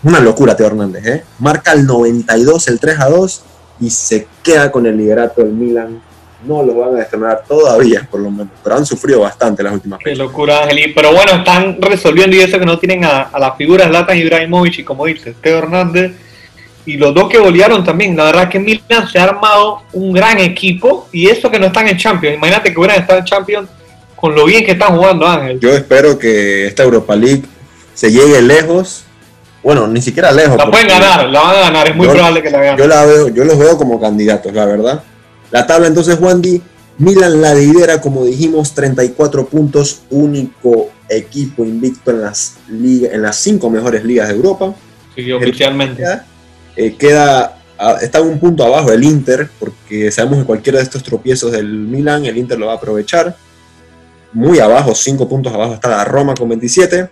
Una 0.03 0.21
locura 0.21 0.57
Teo 0.57 0.67
Hernández, 0.67 1.07
¿eh? 1.07 1.25
Marca 1.39 1.73
el 1.73 1.87
92, 1.87 2.69
el 2.69 2.81
3 2.81 3.01
a 3.01 3.09
2 3.09 3.45
y 3.81 3.91
se 3.91 4.27
queda 4.43 4.71
con 4.71 4.85
el 4.87 4.97
liderato 4.97 5.43
del 5.43 5.53
Milan 5.53 6.01
no 6.47 6.63
lo 6.63 6.75
van 6.75 6.97
a 6.97 7.03
estrenar 7.03 7.45
todavía, 7.47 8.07
por 8.11 8.21
lo 8.21 8.31
menos, 8.31 8.49
pero 8.63 8.77
han 8.77 8.87
sufrido 8.87 9.21
bastante 9.21 9.63
las 9.63 9.73
últimas 9.73 9.99
fechas. 10.03 10.19
Qué 10.19 10.25
locura, 10.25 10.65
Ángel. 10.65 10.93
Pero 10.95 11.13
bueno, 11.13 11.33
están 11.33 11.81
resolviendo 11.81 12.37
y 12.37 12.41
eso 12.41 12.59
que 12.59 12.67
no 12.67 12.79
tienen 12.79 13.05
a, 13.05 13.23
a 13.23 13.39
las 13.39 13.57
figuras 13.57 13.91
Latan 13.91 14.19
Ibrahimovic 14.19 14.79
y 14.79 14.85
como 14.85 15.07
dices, 15.07 15.37
Teo 15.41 15.59
Hernández 15.59 16.13
y 16.85 16.97
los 16.97 17.15
dos 17.15 17.29
que 17.29 17.39
golearon 17.39 17.85
también. 17.85 18.17
La 18.17 18.25
verdad 18.25 18.49
que 18.49 18.59
Milan 18.59 19.09
se 19.11 19.19
ha 19.19 19.25
armado 19.25 19.83
un 19.93 20.13
gran 20.13 20.39
equipo 20.39 21.09
y 21.13 21.29
eso 21.29 21.51
que 21.51 21.59
no 21.59 21.67
están 21.67 21.89
en 21.89 21.97
Champions. 21.97 22.37
Imagínate 22.37 22.73
que 22.73 22.79
hubieran 22.79 23.01
estado 23.01 23.21
en 23.21 23.25
Champions 23.25 23.69
con 24.17 24.35
lo 24.35 24.45
bien 24.45 24.65
que 24.65 24.73
están 24.73 24.97
jugando 24.97 25.27
Ángel. 25.27 25.59
Yo 25.61 25.71
espero 25.71 26.19
que 26.19 26.67
esta 26.67 26.83
Europa 26.83 27.17
League 27.17 27.43
se 27.95 28.11
llegue 28.11 28.41
lejos. 28.43 29.05
Bueno, 29.63 29.87
ni 29.87 30.03
siquiera 30.03 30.33
lejos. 30.33 30.57
La 30.57 30.71
pueden 30.71 30.89
ganar, 30.89 31.29
la 31.29 31.41
van 31.41 31.57
a 31.57 31.61
ganar, 31.61 31.89
es 31.89 31.97
muy 31.97 32.09
probable 32.09 32.43
que 32.43 32.51
la 32.51 32.59
ganen. 32.61 32.79
Yo 32.79 32.87
la 32.89 33.05
veo, 33.05 33.29
yo 33.29 33.45
los 33.45 33.59
veo 33.59 33.77
como 33.77 34.01
candidatos, 34.01 34.53
la 34.53 34.67
verdad. 34.67 35.03
La 35.53 35.67
tabla 35.67 35.87
entonces, 35.87 36.19
Wandy, 36.21 36.61
Milan 36.99 37.41
la 37.41 37.55
lidera, 37.55 38.01
como 38.01 38.25
dijimos, 38.25 38.75
34 38.75 39.47
puntos, 39.47 40.03
único 40.11 40.91
equipo 41.09 41.65
invicto 41.65 42.11
en 42.11 42.23
las, 42.23 42.57
en 42.69 43.23
las 43.23 43.37
cinco 43.37 43.71
mejores 43.71 44.05
ligas 44.05 44.29
de 44.29 44.35
Europa. 44.35 44.75
Sí, 45.15 45.31
oficialmente. 45.31 46.05
Eh, 46.77 46.97
queda, 46.97 47.59
está 48.01 48.21
un 48.21 48.39
punto 48.39 48.65
abajo 48.65 48.93
el 48.93 49.05
Inter, 49.05 49.51
porque 49.59 50.11
sabemos 50.11 50.41
que 50.41 50.45
cualquiera 50.45 50.79
de 50.79 50.85
estos 50.85 51.03
tropiezos 51.03 51.53
del 51.53 51.67
Milan, 51.67 52.25
el 52.25 52.37
Inter 52.37 52.59
lo 52.59 52.67
va 52.67 52.73
a 52.73 52.77
aprovechar. 52.77 53.37
Muy 54.33 54.61
abajo, 54.61 54.95
cinco 54.95 55.29
puntos 55.29 55.53
abajo 55.53 55.75
está 55.75 55.89
la 55.89 56.05
Roma 56.05 56.35
con 56.35 56.49
27, 56.49 57.11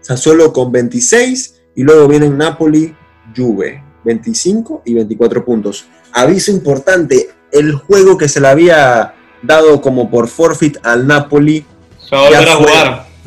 Sassuolo 0.00 0.52
con 0.52 0.70
26, 0.70 1.60
y 1.74 1.82
luego 1.82 2.06
vienen 2.06 2.38
Napoli, 2.38 2.94
Juve, 3.36 3.82
25 4.04 4.82
y 4.84 4.94
24 4.94 5.44
puntos. 5.44 5.86
Aviso 6.12 6.52
importante, 6.52 7.30
el 7.50 7.74
juego 7.74 8.16
que 8.16 8.28
se 8.28 8.40
le 8.40 8.48
había 8.48 9.14
dado 9.42 9.80
como 9.80 10.10
por 10.10 10.28
forfeit 10.28 10.78
al 10.82 11.06
Napoli 11.06 11.64
ya 12.10 12.56
fue, 12.56 12.72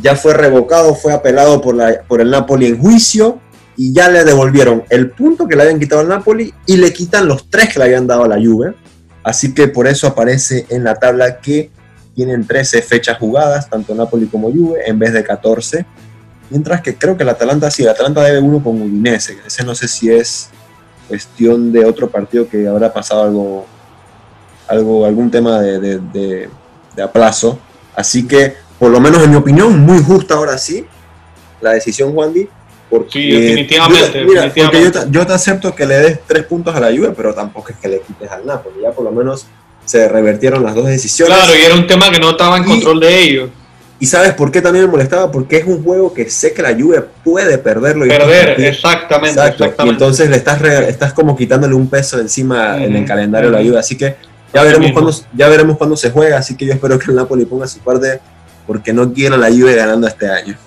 ya 0.02 0.16
fue 0.16 0.34
revocado, 0.34 0.96
fue 0.96 1.14
apelado 1.14 1.62
por, 1.62 1.76
la, 1.76 2.02
por 2.08 2.22
el 2.22 2.30
Napoli 2.30 2.66
en 2.68 2.80
juicio 2.80 3.40
y 3.82 3.94
ya 3.94 4.10
le 4.10 4.24
devolvieron 4.24 4.84
el 4.92 5.10
punto 5.10 5.48
que 5.48 5.56
le 5.56 5.64
habían 5.64 5.80
quitado 5.80 6.02
al 6.02 6.08
Napoli 6.08 6.54
y 6.68 6.78
le 6.78 6.94
quitan 6.94 7.28
los 7.28 7.50
tres 7.50 7.74
que 7.74 7.80
le 7.80 7.86
habían 7.86 8.06
dado 8.06 8.26
a 8.26 8.28
la 8.28 8.36
Juve. 8.36 8.76
Así 9.24 9.56
que 9.56 9.70
por 9.70 9.88
eso 9.88 10.06
aparece 10.06 10.68
en 10.70 10.84
la 10.84 10.94
tabla 10.94 11.40
que 11.40 11.72
tienen 12.14 12.46
13 12.46 12.84
fechas 12.84 13.18
jugadas, 13.18 13.72
tanto 13.72 13.96
Napoli 13.96 14.28
como 14.28 14.52
Juve, 14.52 14.82
en 14.86 15.00
vez 15.00 15.14
de 15.14 15.24
14. 15.24 15.84
Mientras 16.52 16.82
que 16.82 16.96
creo 16.96 17.18
que 17.18 17.24
el 17.24 17.30
Atalanta 17.30 17.72
sí, 17.72 17.82
el 17.82 17.90
Atalanta 17.90 18.22
debe 18.22 18.38
uno 18.38 18.64
con 18.64 18.80
Udinese. 18.80 19.40
Ese 19.48 19.64
no 19.64 19.74
sé 19.74 19.88
si 19.88 20.12
es 20.12 20.52
cuestión 21.08 21.72
de 21.72 21.84
otro 21.84 22.08
partido 22.08 22.48
que 22.48 22.68
habrá 22.68 22.94
pasado 22.94 23.24
algo 23.24 23.66
algo, 24.68 25.08
algún 25.08 25.32
tema 25.32 25.60
de, 25.60 25.98
de, 25.98 26.50
aplazo. 27.04 27.58
Así 27.96 28.28
que, 28.28 28.54
por 28.78 28.92
lo 28.92 29.00
menos 29.00 29.24
en 29.24 29.32
mi 29.32 29.38
opinión, 29.38 29.80
muy 29.80 30.04
justa 30.04 30.36
ahora 30.36 30.60
sí 30.60 30.86
la 31.62 31.72
decisión, 31.72 32.16
Wandy. 32.16 32.48
Porque, 32.92 33.22
sí, 33.22 33.32
definitivamente. 33.32 34.26
Yo, 35.10 35.26
te, 35.26 35.34
acepto 35.34 35.74
que 35.74 35.86
le 35.86 35.98
des 35.98 36.20
tres 36.28 36.44
puntos 36.44 36.76
a 36.76 36.80
la 36.82 36.88
Juve, 36.88 37.14
pero 37.16 37.34
tampoco 37.34 37.70
es 37.70 37.78
que 37.78 37.88
le 37.88 38.02
quites 38.02 38.30
al 38.30 38.46
Napoli. 38.46 38.82
Ya 38.84 38.92
por 38.92 39.06
lo 39.06 39.12
menos 39.12 39.48
se 39.86 40.10
revertieron 40.10 40.62
las 40.62 40.76
dos 40.76 40.88
decisiones. 40.88 41.34
Claro, 41.34 41.56
y 41.58 41.62
era 41.62 41.76
un 41.76 41.88
tema 41.88 42.12
que 42.12 42.20
no 42.20 42.32
estaba 42.32 42.58
en 42.58 42.66
control 42.66 43.00
de 43.00 43.20
ellos. 43.22 43.50
¿Y 43.98 44.08
sabes 44.08 44.34
por 44.34 44.52
qué 44.52 44.62
también 44.62 44.86
me 44.86 44.92
molestaba? 44.92 45.32
Porque 45.32 45.58
es 45.58 45.66
un 45.66 45.82
juego 45.84 46.14
que 46.14 46.30
sé 46.30 46.54
que 46.54 46.62
la 46.62 46.74
Juve 46.74 47.02
puede 47.24 47.58
perderlo. 47.60 48.06
Y 48.06 48.10
Perder, 48.10 48.60
exactamente, 48.60 49.40
exactamente. 49.40 49.86
Y 49.86 49.90
entonces 49.90 50.30
le 50.30 50.36
estás, 50.36 50.62
estás 50.62 51.14
como 51.14 51.38
quitándole 51.38 51.74
un 51.74 51.88
peso 51.88 52.20
encima 52.20 52.84
en 52.84 52.94
el 52.94 53.06
calendario 53.06 53.52
de 53.52 53.58
la 53.58 53.64
Juve. 53.64 53.80
Así 53.80 53.96
que 53.96 54.18
ya 54.54 54.64
veremos, 54.64 54.92
cuándo, 54.92 55.16
ya 55.34 55.48
veremos 55.48 55.78
cuándo 55.78 55.96
se 55.96 56.12
juega, 56.12 56.38
así 56.40 56.58
que 56.58 56.66
yo 56.66 56.74
espero 56.74 57.00
que 57.00 57.10
el 57.10 57.16
Napoli 57.16 57.46
ponga 57.46 57.68
su 57.68 57.80
parte 57.80 58.20
porque 58.68 58.92
no 58.92 59.14
quiero 59.14 59.38
la 59.38 59.50
Juve 59.50 59.76
ganando 59.76 60.08
este 60.08 60.30
año. 60.30 60.58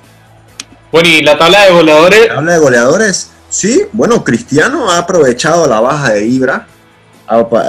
Bueno, 0.95 1.09
y 1.09 1.23
la 1.23 1.37
tabla 1.37 1.65
de 1.65 1.73
goleadores. 1.73 2.29
La 2.29 2.35
tabla 2.37 2.53
de 2.53 2.59
goleadores, 2.61 3.33
sí, 3.49 3.83
bueno, 3.91 4.23
Cristiano 4.23 4.89
ha 4.93 4.99
aprovechado 4.99 5.67
la 5.67 5.81
baja 5.81 6.13
de 6.13 6.25
Ibra, 6.25 6.69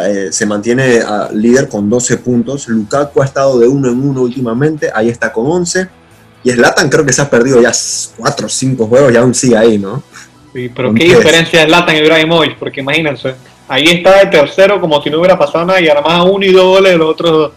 eh, 0.06 0.28
se 0.30 0.46
mantiene 0.46 1.00
ah, 1.04 1.30
líder 1.34 1.68
con 1.68 1.90
12 1.90 2.18
puntos. 2.18 2.68
Lukaku 2.68 3.24
ha 3.24 3.26
estado 3.26 3.58
de 3.58 3.68
uno 3.68 3.90
en 3.90 4.08
uno 4.08 4.22
últimamente, 4.22 4.92
ahí 4.94 5.10
está 5.10 5.34
con 5.34 5.48
11. 5.48 5.88
Y 6.44 6.52
Slatan 6.52 6.88
creo 6.88 7.04
que 7.04 7.14
se 7.14 7.24
ha 7.24 7.28
perdido 7.28 7.60
ya 7.60 7.72
4 8.16 8.46
o 8.46 8.48
5 8.48 8.86
juegos 8.86 9.12
y 9.12 9.18
aún 9.18 9.34
sigue 9.34 9.58
ahí, 9.58 9.80
¿no? 9.80 10.04
Sí, 10.54 10.70
pero 10.70 10.94
qué 10.94 11.06
diferencia 11.06 11.64
es 11.64 11.68
Slatan 11.68 11.96
y 11.96 12.00
Ibrahimovic, 12.02 12.60
porque 12.60 12.82
imagínense 12.82 13.34
Ahí 13.68 13.86
está 13.86 14.22
el 14.22 14.30
tercero 14.30 14.80
como 14.80 15.02
si 15.02 15.10
no 15.10 15.18
hubiera 15.18 15.36
pasado 15.36 15.66
nada 15.66 15.82
y 15.82 15.90
además 15.90 16.28
uno 16.32 16.46
y 16.46 16.52
dos 16.52 16.66
goles 16.66 16.92
de 16.92 16.98
los 17.00 17.10
otros 17.10 17.32
dos. 17.32 17.52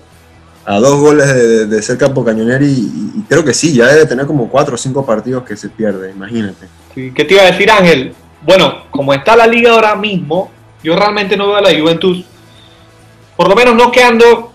A 0.68 0.80
dos 0.80 1.00
goles 1.00 1.26
de, 1.34 1.64
de 1.64 1.80
ser 1.82 1.96
campo 1.96 2.22
cañonero 2.22 2.62
y, 2.62 3.24
creo 3.26 3.42
que 3.42 3.54
sí, 3.54 3.72
ya 3.72 3.86
debe 3.86 4.04
tener 4.04 4.26
como 4.26 4.50
cuatro 4.50 4.74
o 4.74 4.78
cinco 4.78 5.06
partidos 5.06 5.42
que 5.44 5.56
se 5.56 5.70
pierde, 5.70 6.10
imagínate. 6.10 6.68
¿Qué 6.94 7.24
te 7.24 7.32
iba 7.32 7.42
a 7.42 7.46
decir 7.46 7.70
Ángel? 7.70 8.12
Bueno, 8.42 8.82
como 8.90 9.14
está 9.14 9.34
la 9.34 9.46
liga 9.46 9.72
ahora 9.72 9.94
mismo, 9.94 10.50
Yo 10.84 10.94
realmente 10.94 11.38
no 11.38 11.46
veo 11.46 11.56
a 11.56 11.62
la 11.62 11.70
Juventus, 11.70 12.22
por 13.34 13.48
lo 13.48 13.56
menos 13.56 13.76
no 13.76 13.90
quedando. 13.90 14.52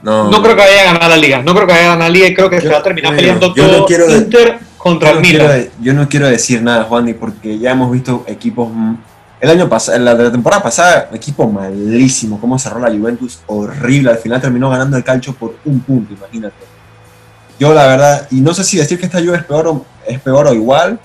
No, 0.00 0.30
no 0.30 0.42
creo 0.42 0.56
que 0.56 0.62
vaya 0.62 0.80
a 0.80 0.92
ganar 0.94 1.10
la 1.10 1.16
liga. 1.18 1.42
No 1.42 1.54
creo 1.54 1.66
que 1.66 1.72
vaya 1.74 1.84
a 1.84 1.88
ganar 1.90 2.08
la 2.08 2.14
liga 2.14 2.26
y 2.28 2.34
creo 2.34 2.48
que 2.48 2.60
se 2.62 2.68
va 2.68 2.78
a 2.78 2.82
terminar 2.82 3.14
peleando 3.14 3.52
todo 3.52 3.86
Inter 4.16 4.58
contra 4.78 5.10
el 5.10 5.20
Milan. 5.20 5.68
yo 5.82 5.92
no 5.92 6.08
quiero 6.08 6.28
decir 6.28 6.62
nada, 6.62 6.84
Juan, 6.84 7.14
porque 7.20 7.58
ya 7.58 7.72
hemos 7.72 7.92
visto 7.92 8.24
equipos 8.26 8.70
el 9.42 9.50
año 9.50 9.68
pasado, 9.68 9.98
la, 9.98 10.30
temporada 10.30 10.62
pasada, 10.62 11.08
equipo 11.12 11.48
malísimo, 11.48 12.40
cómo 12.40 12.60
cerró 12.60 12.78
la 12.78 12.96
Juventus, 12.96 13.40
horrible. 13.48 14.10
Al 14.10 14.18
final 14.18 14.40
terminó 14.40 14.70
ganando 14.70 14.96
el 14.96 15.02
calcio 15.02 15.34
por 15.34 15.56
un 15.64 15.80
punto, 15.80 16.14
imagínate. 16.14 16.54
Yo 17.58 17.74
la 17.74 17.88
verdad, 17.88 18.28
y 18.30 18.40
no 18.40 18.54
sé 18.54 18.62
si 18.62 18.76
decir 18.76 19.00
que 19.00 19.06
esta 19.06 19.18
Juve 19.18 19.38
es 19.38 19.44
peor 19.44 19.66
o, 19.66 19.84
es 20.06 20.20
peor 20.20 20.46
o 20.46 20.54
igual, 20.54 21.00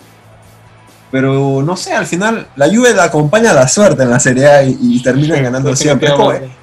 pero 1.10 1.64
no 1.64 1.76
sé, 1.76 1.94
al 1.94 2.06
final 2.06 2.48
la 2.56 2.68
Juve 2.68 2.94
la 2.94 3.06
acompaña 3.06 3.54
la 3.54 3.68
suerte 3.68 4.04
en 4.04 4.12
la 4.12 4.20
Serie 4.20 4.48
A 4.48 4.62
y, 4.62 5.02
termina 5.02 5.36
ganando 5.38 5.76
siempre. 5.76 6.10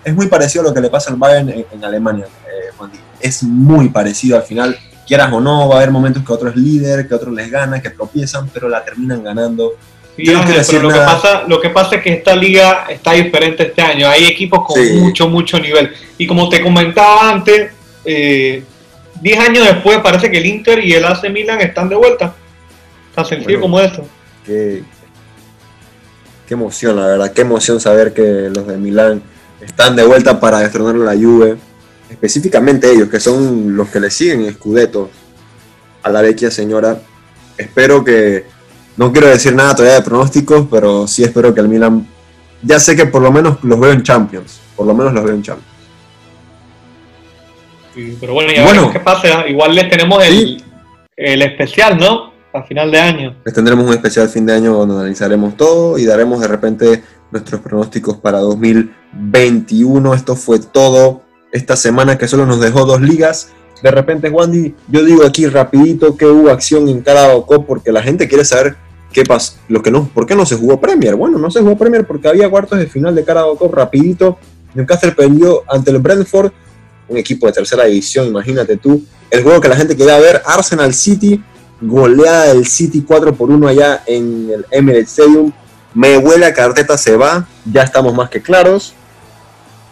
Es, 0.04 0.14
muy 0.14 0.28
parecido 0.28 0.62
a 0.62 0.68
lo 0.68 0.74
que 0.74 0.80
le 0.80 0.90
pasa 0.90 1.10
al 1.10 1.16
Bayern 1.16 1.50
en, 1.50 1.84
Alemania, 1.84 2.26
eh, 2.46 2.86
Es 3.18 3.42
muy 3.42 3.88
parecido 3.88 4.36
al 4.36 4.44
final, 4.44 4.78
quieras 5.08 5.32
o 5.32 5.40
no, 5.40 5.68
va 5.68 5.74
a 5.74 5.78
haber 5.78 5.90
momentos 5.90 6.22
que 6.24 6.32
otro 6.32 6.50
es 6.50 6.54
líder, 6.54 7.08
que 7.08 7.14
otro 7.16 7.32
les 7.32 7.50
gana, 7.50 7.82
que 7.82 7.90
tropiezan, 7.90 8.48
pero 8.54 8.68
la 8.68 8.84
terminan 8.84 9.24
ganando 9.24 9.72
pero 10.16 10.83
lo 10.83 10.88
que, 10.88 10.99
pasa, 10.99 11.44
lo 11.49 11.61
que 11.61 11.71
pasa 11.71 11.97
es 11.97 12.02
que 12.02 12.12
esta 12.12 12.37
liga 12.37 12.87
está 12.88 13.12
diferente 13.12 13.64
este 13.64 13.83
año. 13.83 14.09
Hay 14.09 14.25
equipos 14.26 14.64
con 14.64 15.00
mucho, 15.00 15.28
mucho 15.28 15.59
nivel. 15.59 15.92
Y 16.18 16.26
como 16.26 16.49
te 16.49 16.62
comentaba 16.62 17.30
antes, 17.30 17.73
10 18.04 18.04
eh, 18.04 18.62
años 19.38 19.66
después 19.66 19.99
parece 19.99 20.30
que 20.30 20.38
el 20.38 20.47
Inter 20.47 20.85
y 20.85 20.92
el 20.92 21.04
AC 21.04 21.28
Milan 21.30 21.61
están 21.61 21.88
de 21.88 21.97
vuelta. 21.97 22.35
Tan 23.14 23.25
sencillo 23.25 23.61
como 23.61 23.80
esto. 23.80 24.06
Qué, 24.47 24.85
qué 26.47 26.54
emoción, 26.54 26.97
la 26.97 27.06
verdad. 27.06 27.33
Qué 27.33 27.42
emoción 27.42 27.80
saber 27.80 28.12
que 28.12 28.50
los 28.54 28.66
de 28.66 28.76
Milán 28.76 29.23
están 29.61 29.97
de 29.97 30.04
vuelta 30.04 30.38
para 30.38 30.61
destronar 30.61 30.94
la 30.94 31.14
Juve. 31.14 31.56
Específicamente 32.09 32.90
ellos, 32.90 33.09
que 33.09 33.18
son 33.18 33.76
los 33.76 33.88
que 33.88 33.99
le 33.99 34.11
siguen 34.11 34.52
Scudetto 34.52 35.11
a 36.02 36.11
la 36.11 36.23
vecchia 36.23 36.50
señora. 36.52 36.99
Espero 37.56 38.04
que 38.04 38.44
no 38.96 39.12
quiero 39.12 39.28
decir 39.28 39.54
nada 39.54 39.74
todavía 39.74 39.96
de 39.96 40.04
pronósticos, 40.04 40.66
pero 40.70 41.06
sí 41.06 41.24
espero 41.24 41.52
que 41.52 41.60
el 41.60 41.68
Milan. 41.68 42.06
Ya 42.62 42.78
sé 42.78 42.96
que 42.96 43.06
por 43.06 43.22
lo 43.22 43.32
menos 43.32 43.58
los 43.62 43.78
veo 43.78 43.92
en 43.92 44.02
Champions. 44.02 44.60
Por 44.76 44.86
lo 44.86 44.94
menos 44.94 45.12
los 45.12 45.24
veo 45.24 45.34
en 45.34 45.42
Champions. 45.42 45.70
pero 48.20 48.34
bueno, 48.34 48.52
ya 48.52 48.64
bueno, 48.64 48.90
qué 48.92 49.00
pasa. 49.00 49.46
Igual 49.48 49.74
les 49.74 49.88
tenemos 49.90 50.24
el, 50.24 50.62
el 51.16 51.42
especial, 51.42 51.98
¿no? 51.98 52.32
A 52.52 52.62
final 52.62 52.90
de 52.90 53.00
año. 53.00 53.36
Les 53.44 53.52
tendremos 53.52 53.84
un 53.86 53.92
especial 53.92 54.28
fin 54.28 54.46
de 54.46 54.54
año 54.54 54.74
donde 54.74 54.94
analizaremos 54.94 55.56
todo 55.56 55.98
y 55.98 56.04
daremos 56.04 56.40
de 56.40 56.48
repente 56.48 57.02
nuestros 57.32 57.60
pronósticos 57.60 58.18
para 58.18 58.38
2021. 58.38 60.14
Esto 60.14 60.36
fue 60.36 60.60
todo 60.60 61.22
esta 61.50 61.76
semana 61.76 62.16
que 62.16 62.28
solo 62.28 62.46
nos 62.46 62.60
dejó 62.60 62.84
dos 62.84 63.00
ligas. 63.00 63.52
De 63.82 63.90
repente, 63.90 64.30
Wandy, 64.30 64.74
yo 64.88 65.04
digo 65.04 65.24
aquí 65.24 65.46
rapidito 65.46 66.16
que 66.16 66.26
hubo 66.26 66.50
acción 66.50 66.88
en 66.88 67.02
cada 67.02 67.34
OCO 67.34 67.66
porque 67.66 67.92
la 67.92 68.02
gente 68.02 68.28
quiere 68.28 68.44
saber 68.44 68.76
¿Qué 69.14 69.22
pasa? 69.24 69.54
Lo 69.68 69.80
que 69.80 69.92
no, 69.92 70.08
¿Por 70.12 70.26
qué 70.26 70.34
no 70.34 70.44
se 70.44 70.56
jugó 70.56 70.80
Premier? 70.80 71.14
Bueno, 71.14 71.38
no 71.38 71.48
se 71.48 71.60
jugó 71.60 71.78
Premier 71.78 72.04
porque 72.04 72.26
había 72.26 72.50
cuartos 72.50 72.80
de 72.80 72.88
final 72.88 73.14
de 73.14 73.24
Carabao 73.24 73.56
Cup 73.56 73.72
rapidito. 73.72 74.38
Newcastle 74.74 75.12
perdió 75.12 75.62
ante 75.68 75.92
el 75.92 75.98
Brentford, 75.98 76.50
un 77.06 77.16
equipo 77.16 77.46
de 77.46 77.52
tercera 77.52 77.84
división, 77.84 78.26
imagínate 78.26 78.76
tú. 78.76 79.04
El 79.30 79.44
juego 79.44 79.60
que 79.60 79.68
la 79.68 79.76
gente 79.76 79.96
quería 79.96 80.18
ver, 80.18 80.42
Arsenal 80.44 80.92
City, 80.92 81.40
goleada 81.80 82.52
del 82.52 82.66
City 82.66 83.04
4 83.06 83.36
por 83.36 83.50
1 83.50 83.68
allá 83.68 84.02
en 84.04 84.50
el 84.52 84.66
Emirates 84.72 85.10
Stadium. 85.10 85.52
Me 85.94 86.18
huele 86.18 86.46
a 86.46 86.52
carteta, 86.52 86.98
se 86.98 87.16
va, 87.16 87.46
ya 87.72 87.84
estamos 87.84 88.12
más 88.14 88.28
que 88.30 88.42
claros. 88.42 88.94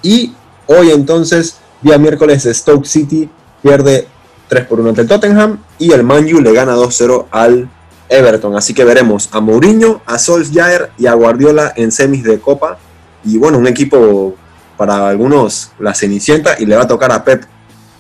Y 0.03 0.35
hoy 0.67 0.91
entonces, 0.91 1.59
día 1.81 1.97
miércoles, 1.97 2.43
Stoke 2.43 2.87
City 2.87 3.31
pierde 3.63 4.07
3 4.49 4.67
por 4.67 4.81
1 4.81 4.91
ante 4.91 5.01
el 5.03 5.09
Tottenham 5.09 5.59
y 5.79 5.93
el 5.93 6.03
Manju 6.03 6.41
le 6.41 6.53
gana 6.53 6.75
2-0 6.75 7.27
al 7.31 7.71
Everton. 8.09 8.57
Así 8.57 8.75
que 8.75 8.85
veremos 8.85 9.29
a 9.33 9.41
Mourinho, 9.41 10.03
a 10.07 10.19
Solskjaer 10.19 10.91
y 10.99 11.07
a 11.07 11.15
Guardiola 11.15 11.73
en 11.77 11.91
semis 11.91 12.23
de 12.25 12.39
Copa. 12.39 12.79
Y 13.25 13.39
bueno, 13.39 13.59
un 13.59 13.67
equipo 13.67 14.35
para 14.77 15.09
algunos 15.09 15.73
la 15.79 15.95
cenicienta 15.95 16.57
y 16.59 16.67
le 16.67 16.77
va 16.77 16.83
a 16.83 16.89
tocar 16.89 17.13
a 17.13 17.25
Pep 17.25 17.45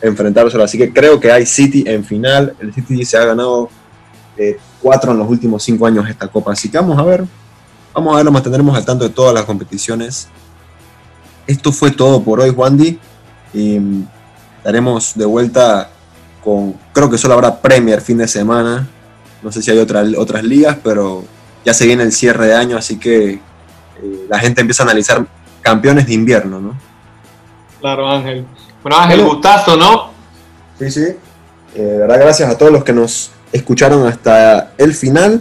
enfrentárselo. 0.00 0.64
Así 0.64 0.76
que 0.76 0.92
creo 0.92 1.18
que 1.20 1.30
hay 1.32 1.46
City 1.46 1.84
en 1.86 2.04
final. 2.04 2.54
El 2.60 2.74
City 2.74 3.04
se 3.04 3.16
ha 3.16 3.24
ganado 3.24 3.70
eh, 4.36 4.58
cuatro 4.80 5.12
en 5.12 5.18
los 5.18 5.28
últimos 5.28 5.62
cinco 5.62 5.86
años 5.86 6.08
esta 6.08 6.28
Copa. 6.28 6.52
Así 6.52 6.68
que 6.68 6.76
vamos 6.76 6.98
a 6.98 7.02
ver. 7.02 7.24
Vamos 7.94 8.12
a 8.12 8.16
ver, 8.16 8.24
nos 8.24 8.34
mantendremos 8.34 8.76
al 8.76 8.84
tanto 8.84 9.04
de 9.04 9.10
todas 9.10 9.34
las 9.34 9.44
competiciones. 9.44 10.28
Esto 11.46 11.72
fue 11.72 11.90
todo 11.90 12.22
por 12.22 12.40
hoy, 12.40 12.50
Wandy. 12.50 12.98
Y 13.54 13.78
mm, 13.78 14.06
estaremos 14.62 15.14
de 15.16 15.24
vuelta 15.24 15.90
con, 16.42 16.76
creo 16.92 17.10
que 17.10 17.18
solo 17.18 17.34
habrá 17.34 17.60
Premier 17.60 18.00
fin 18.00 18.18
de 18.18 18.28
semana. 18.28 18.88
No 19.42 19.50
sé 19.50 19.60
si 19.60 19.72
hay 19.72 19.78
otras 19.78 20.06
otras 20.16 20.44
ligas, 20.44 20.78
pero 20.84 21.24
ya 21.64 21.74
se 21.74 21.84
viene 21.84 22.04
el 22.04 22.12
cierre 22.12 22.46
de 22.46 22.54
año, 22.54 22.76
así 22.76 22.96
que 22.96 23.32
eh, 23.32 24.26
la 24.28 24.38
gente 24.38 24.60
empieza 24.60 24.84
a 24.84 24.86
analizar 24.86 25.26
campeones 25.62 26.06
de 26.06 26.14
invierno, 26.14 26.60
¿no? 26.60 26.78
Claro, 27.80 28.08
Ángel. 28.08 28.46
Bueno, 28.84 28.98
Ángel, 28.98 29.24
gustazo, 29.24 29.76
¿no? 29.76 30.12
Sí, 30.78 30.92
sí. 30.92 31.06
Eh, 31.74 31.82
de 31.82 31.98
verdad, 31.98 32.20
gracias 32.20 32.48
a 32.48 32.56
todos 32.56 32.70
los 32.70 32.84
que 32.84 32.92
nos 32.92 33.32
escucharon 33.52 34.06
hasta 34.06 34.74
el 34.78 34.94
final. 34.94 35.40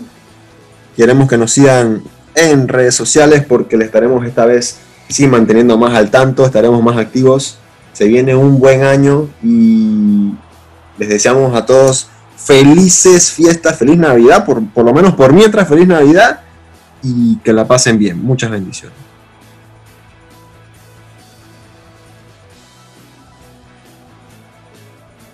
Queremos 0.98 1.30
que 1.30 1.38
nos 1.38 1.52
sigan 1.52 2.02
en 2.34 2.68
redes 2.68 2.96
sociales 2.96 3.46
porque 3.48 3.78
le 3.78 3.86
estaremos 3.86 4.26
esta 4.26 4.46
vez 4.46 4.80
sí 5.10 5.28
manteniendo 5.28 5.78
más 5.78 5.94
al 5.94 6.10
tanto, 6.10 6.44
estaremos 6.44 6.82
más 6.82 6.98
activos. 6.98 7.60
Se 7.94 8.06
viene 8.06 8.36
un 8.36 8.60
buen 8.60 8.84
año 8.84 9.30
y 9.44 10.34
les 10.98 11.10
deseamos 11.10 11.56
a 11.56 11.66
todos 11.66 12.10
felices 12.38 13.32
fiestas, 13.32 13.78
feliz 13.78 13.98
Navidad, 13.98 14.46
por, 14.46 14.66
por 14.70 14.86
lo 14.86 14.94
menos 14.94 15.14
por 15.14 15.34
mientras, 15.34 15.68
feliz 15.68 15.88
Navidad 15.88 16.42
y 17.04 17.38
que 17.38 17.54
la 17.54 17.68
pasen 17.68 17.98
bien. 17.98 18.24
Muchas 18.24 18.50
bendiciones. 18.52 19.11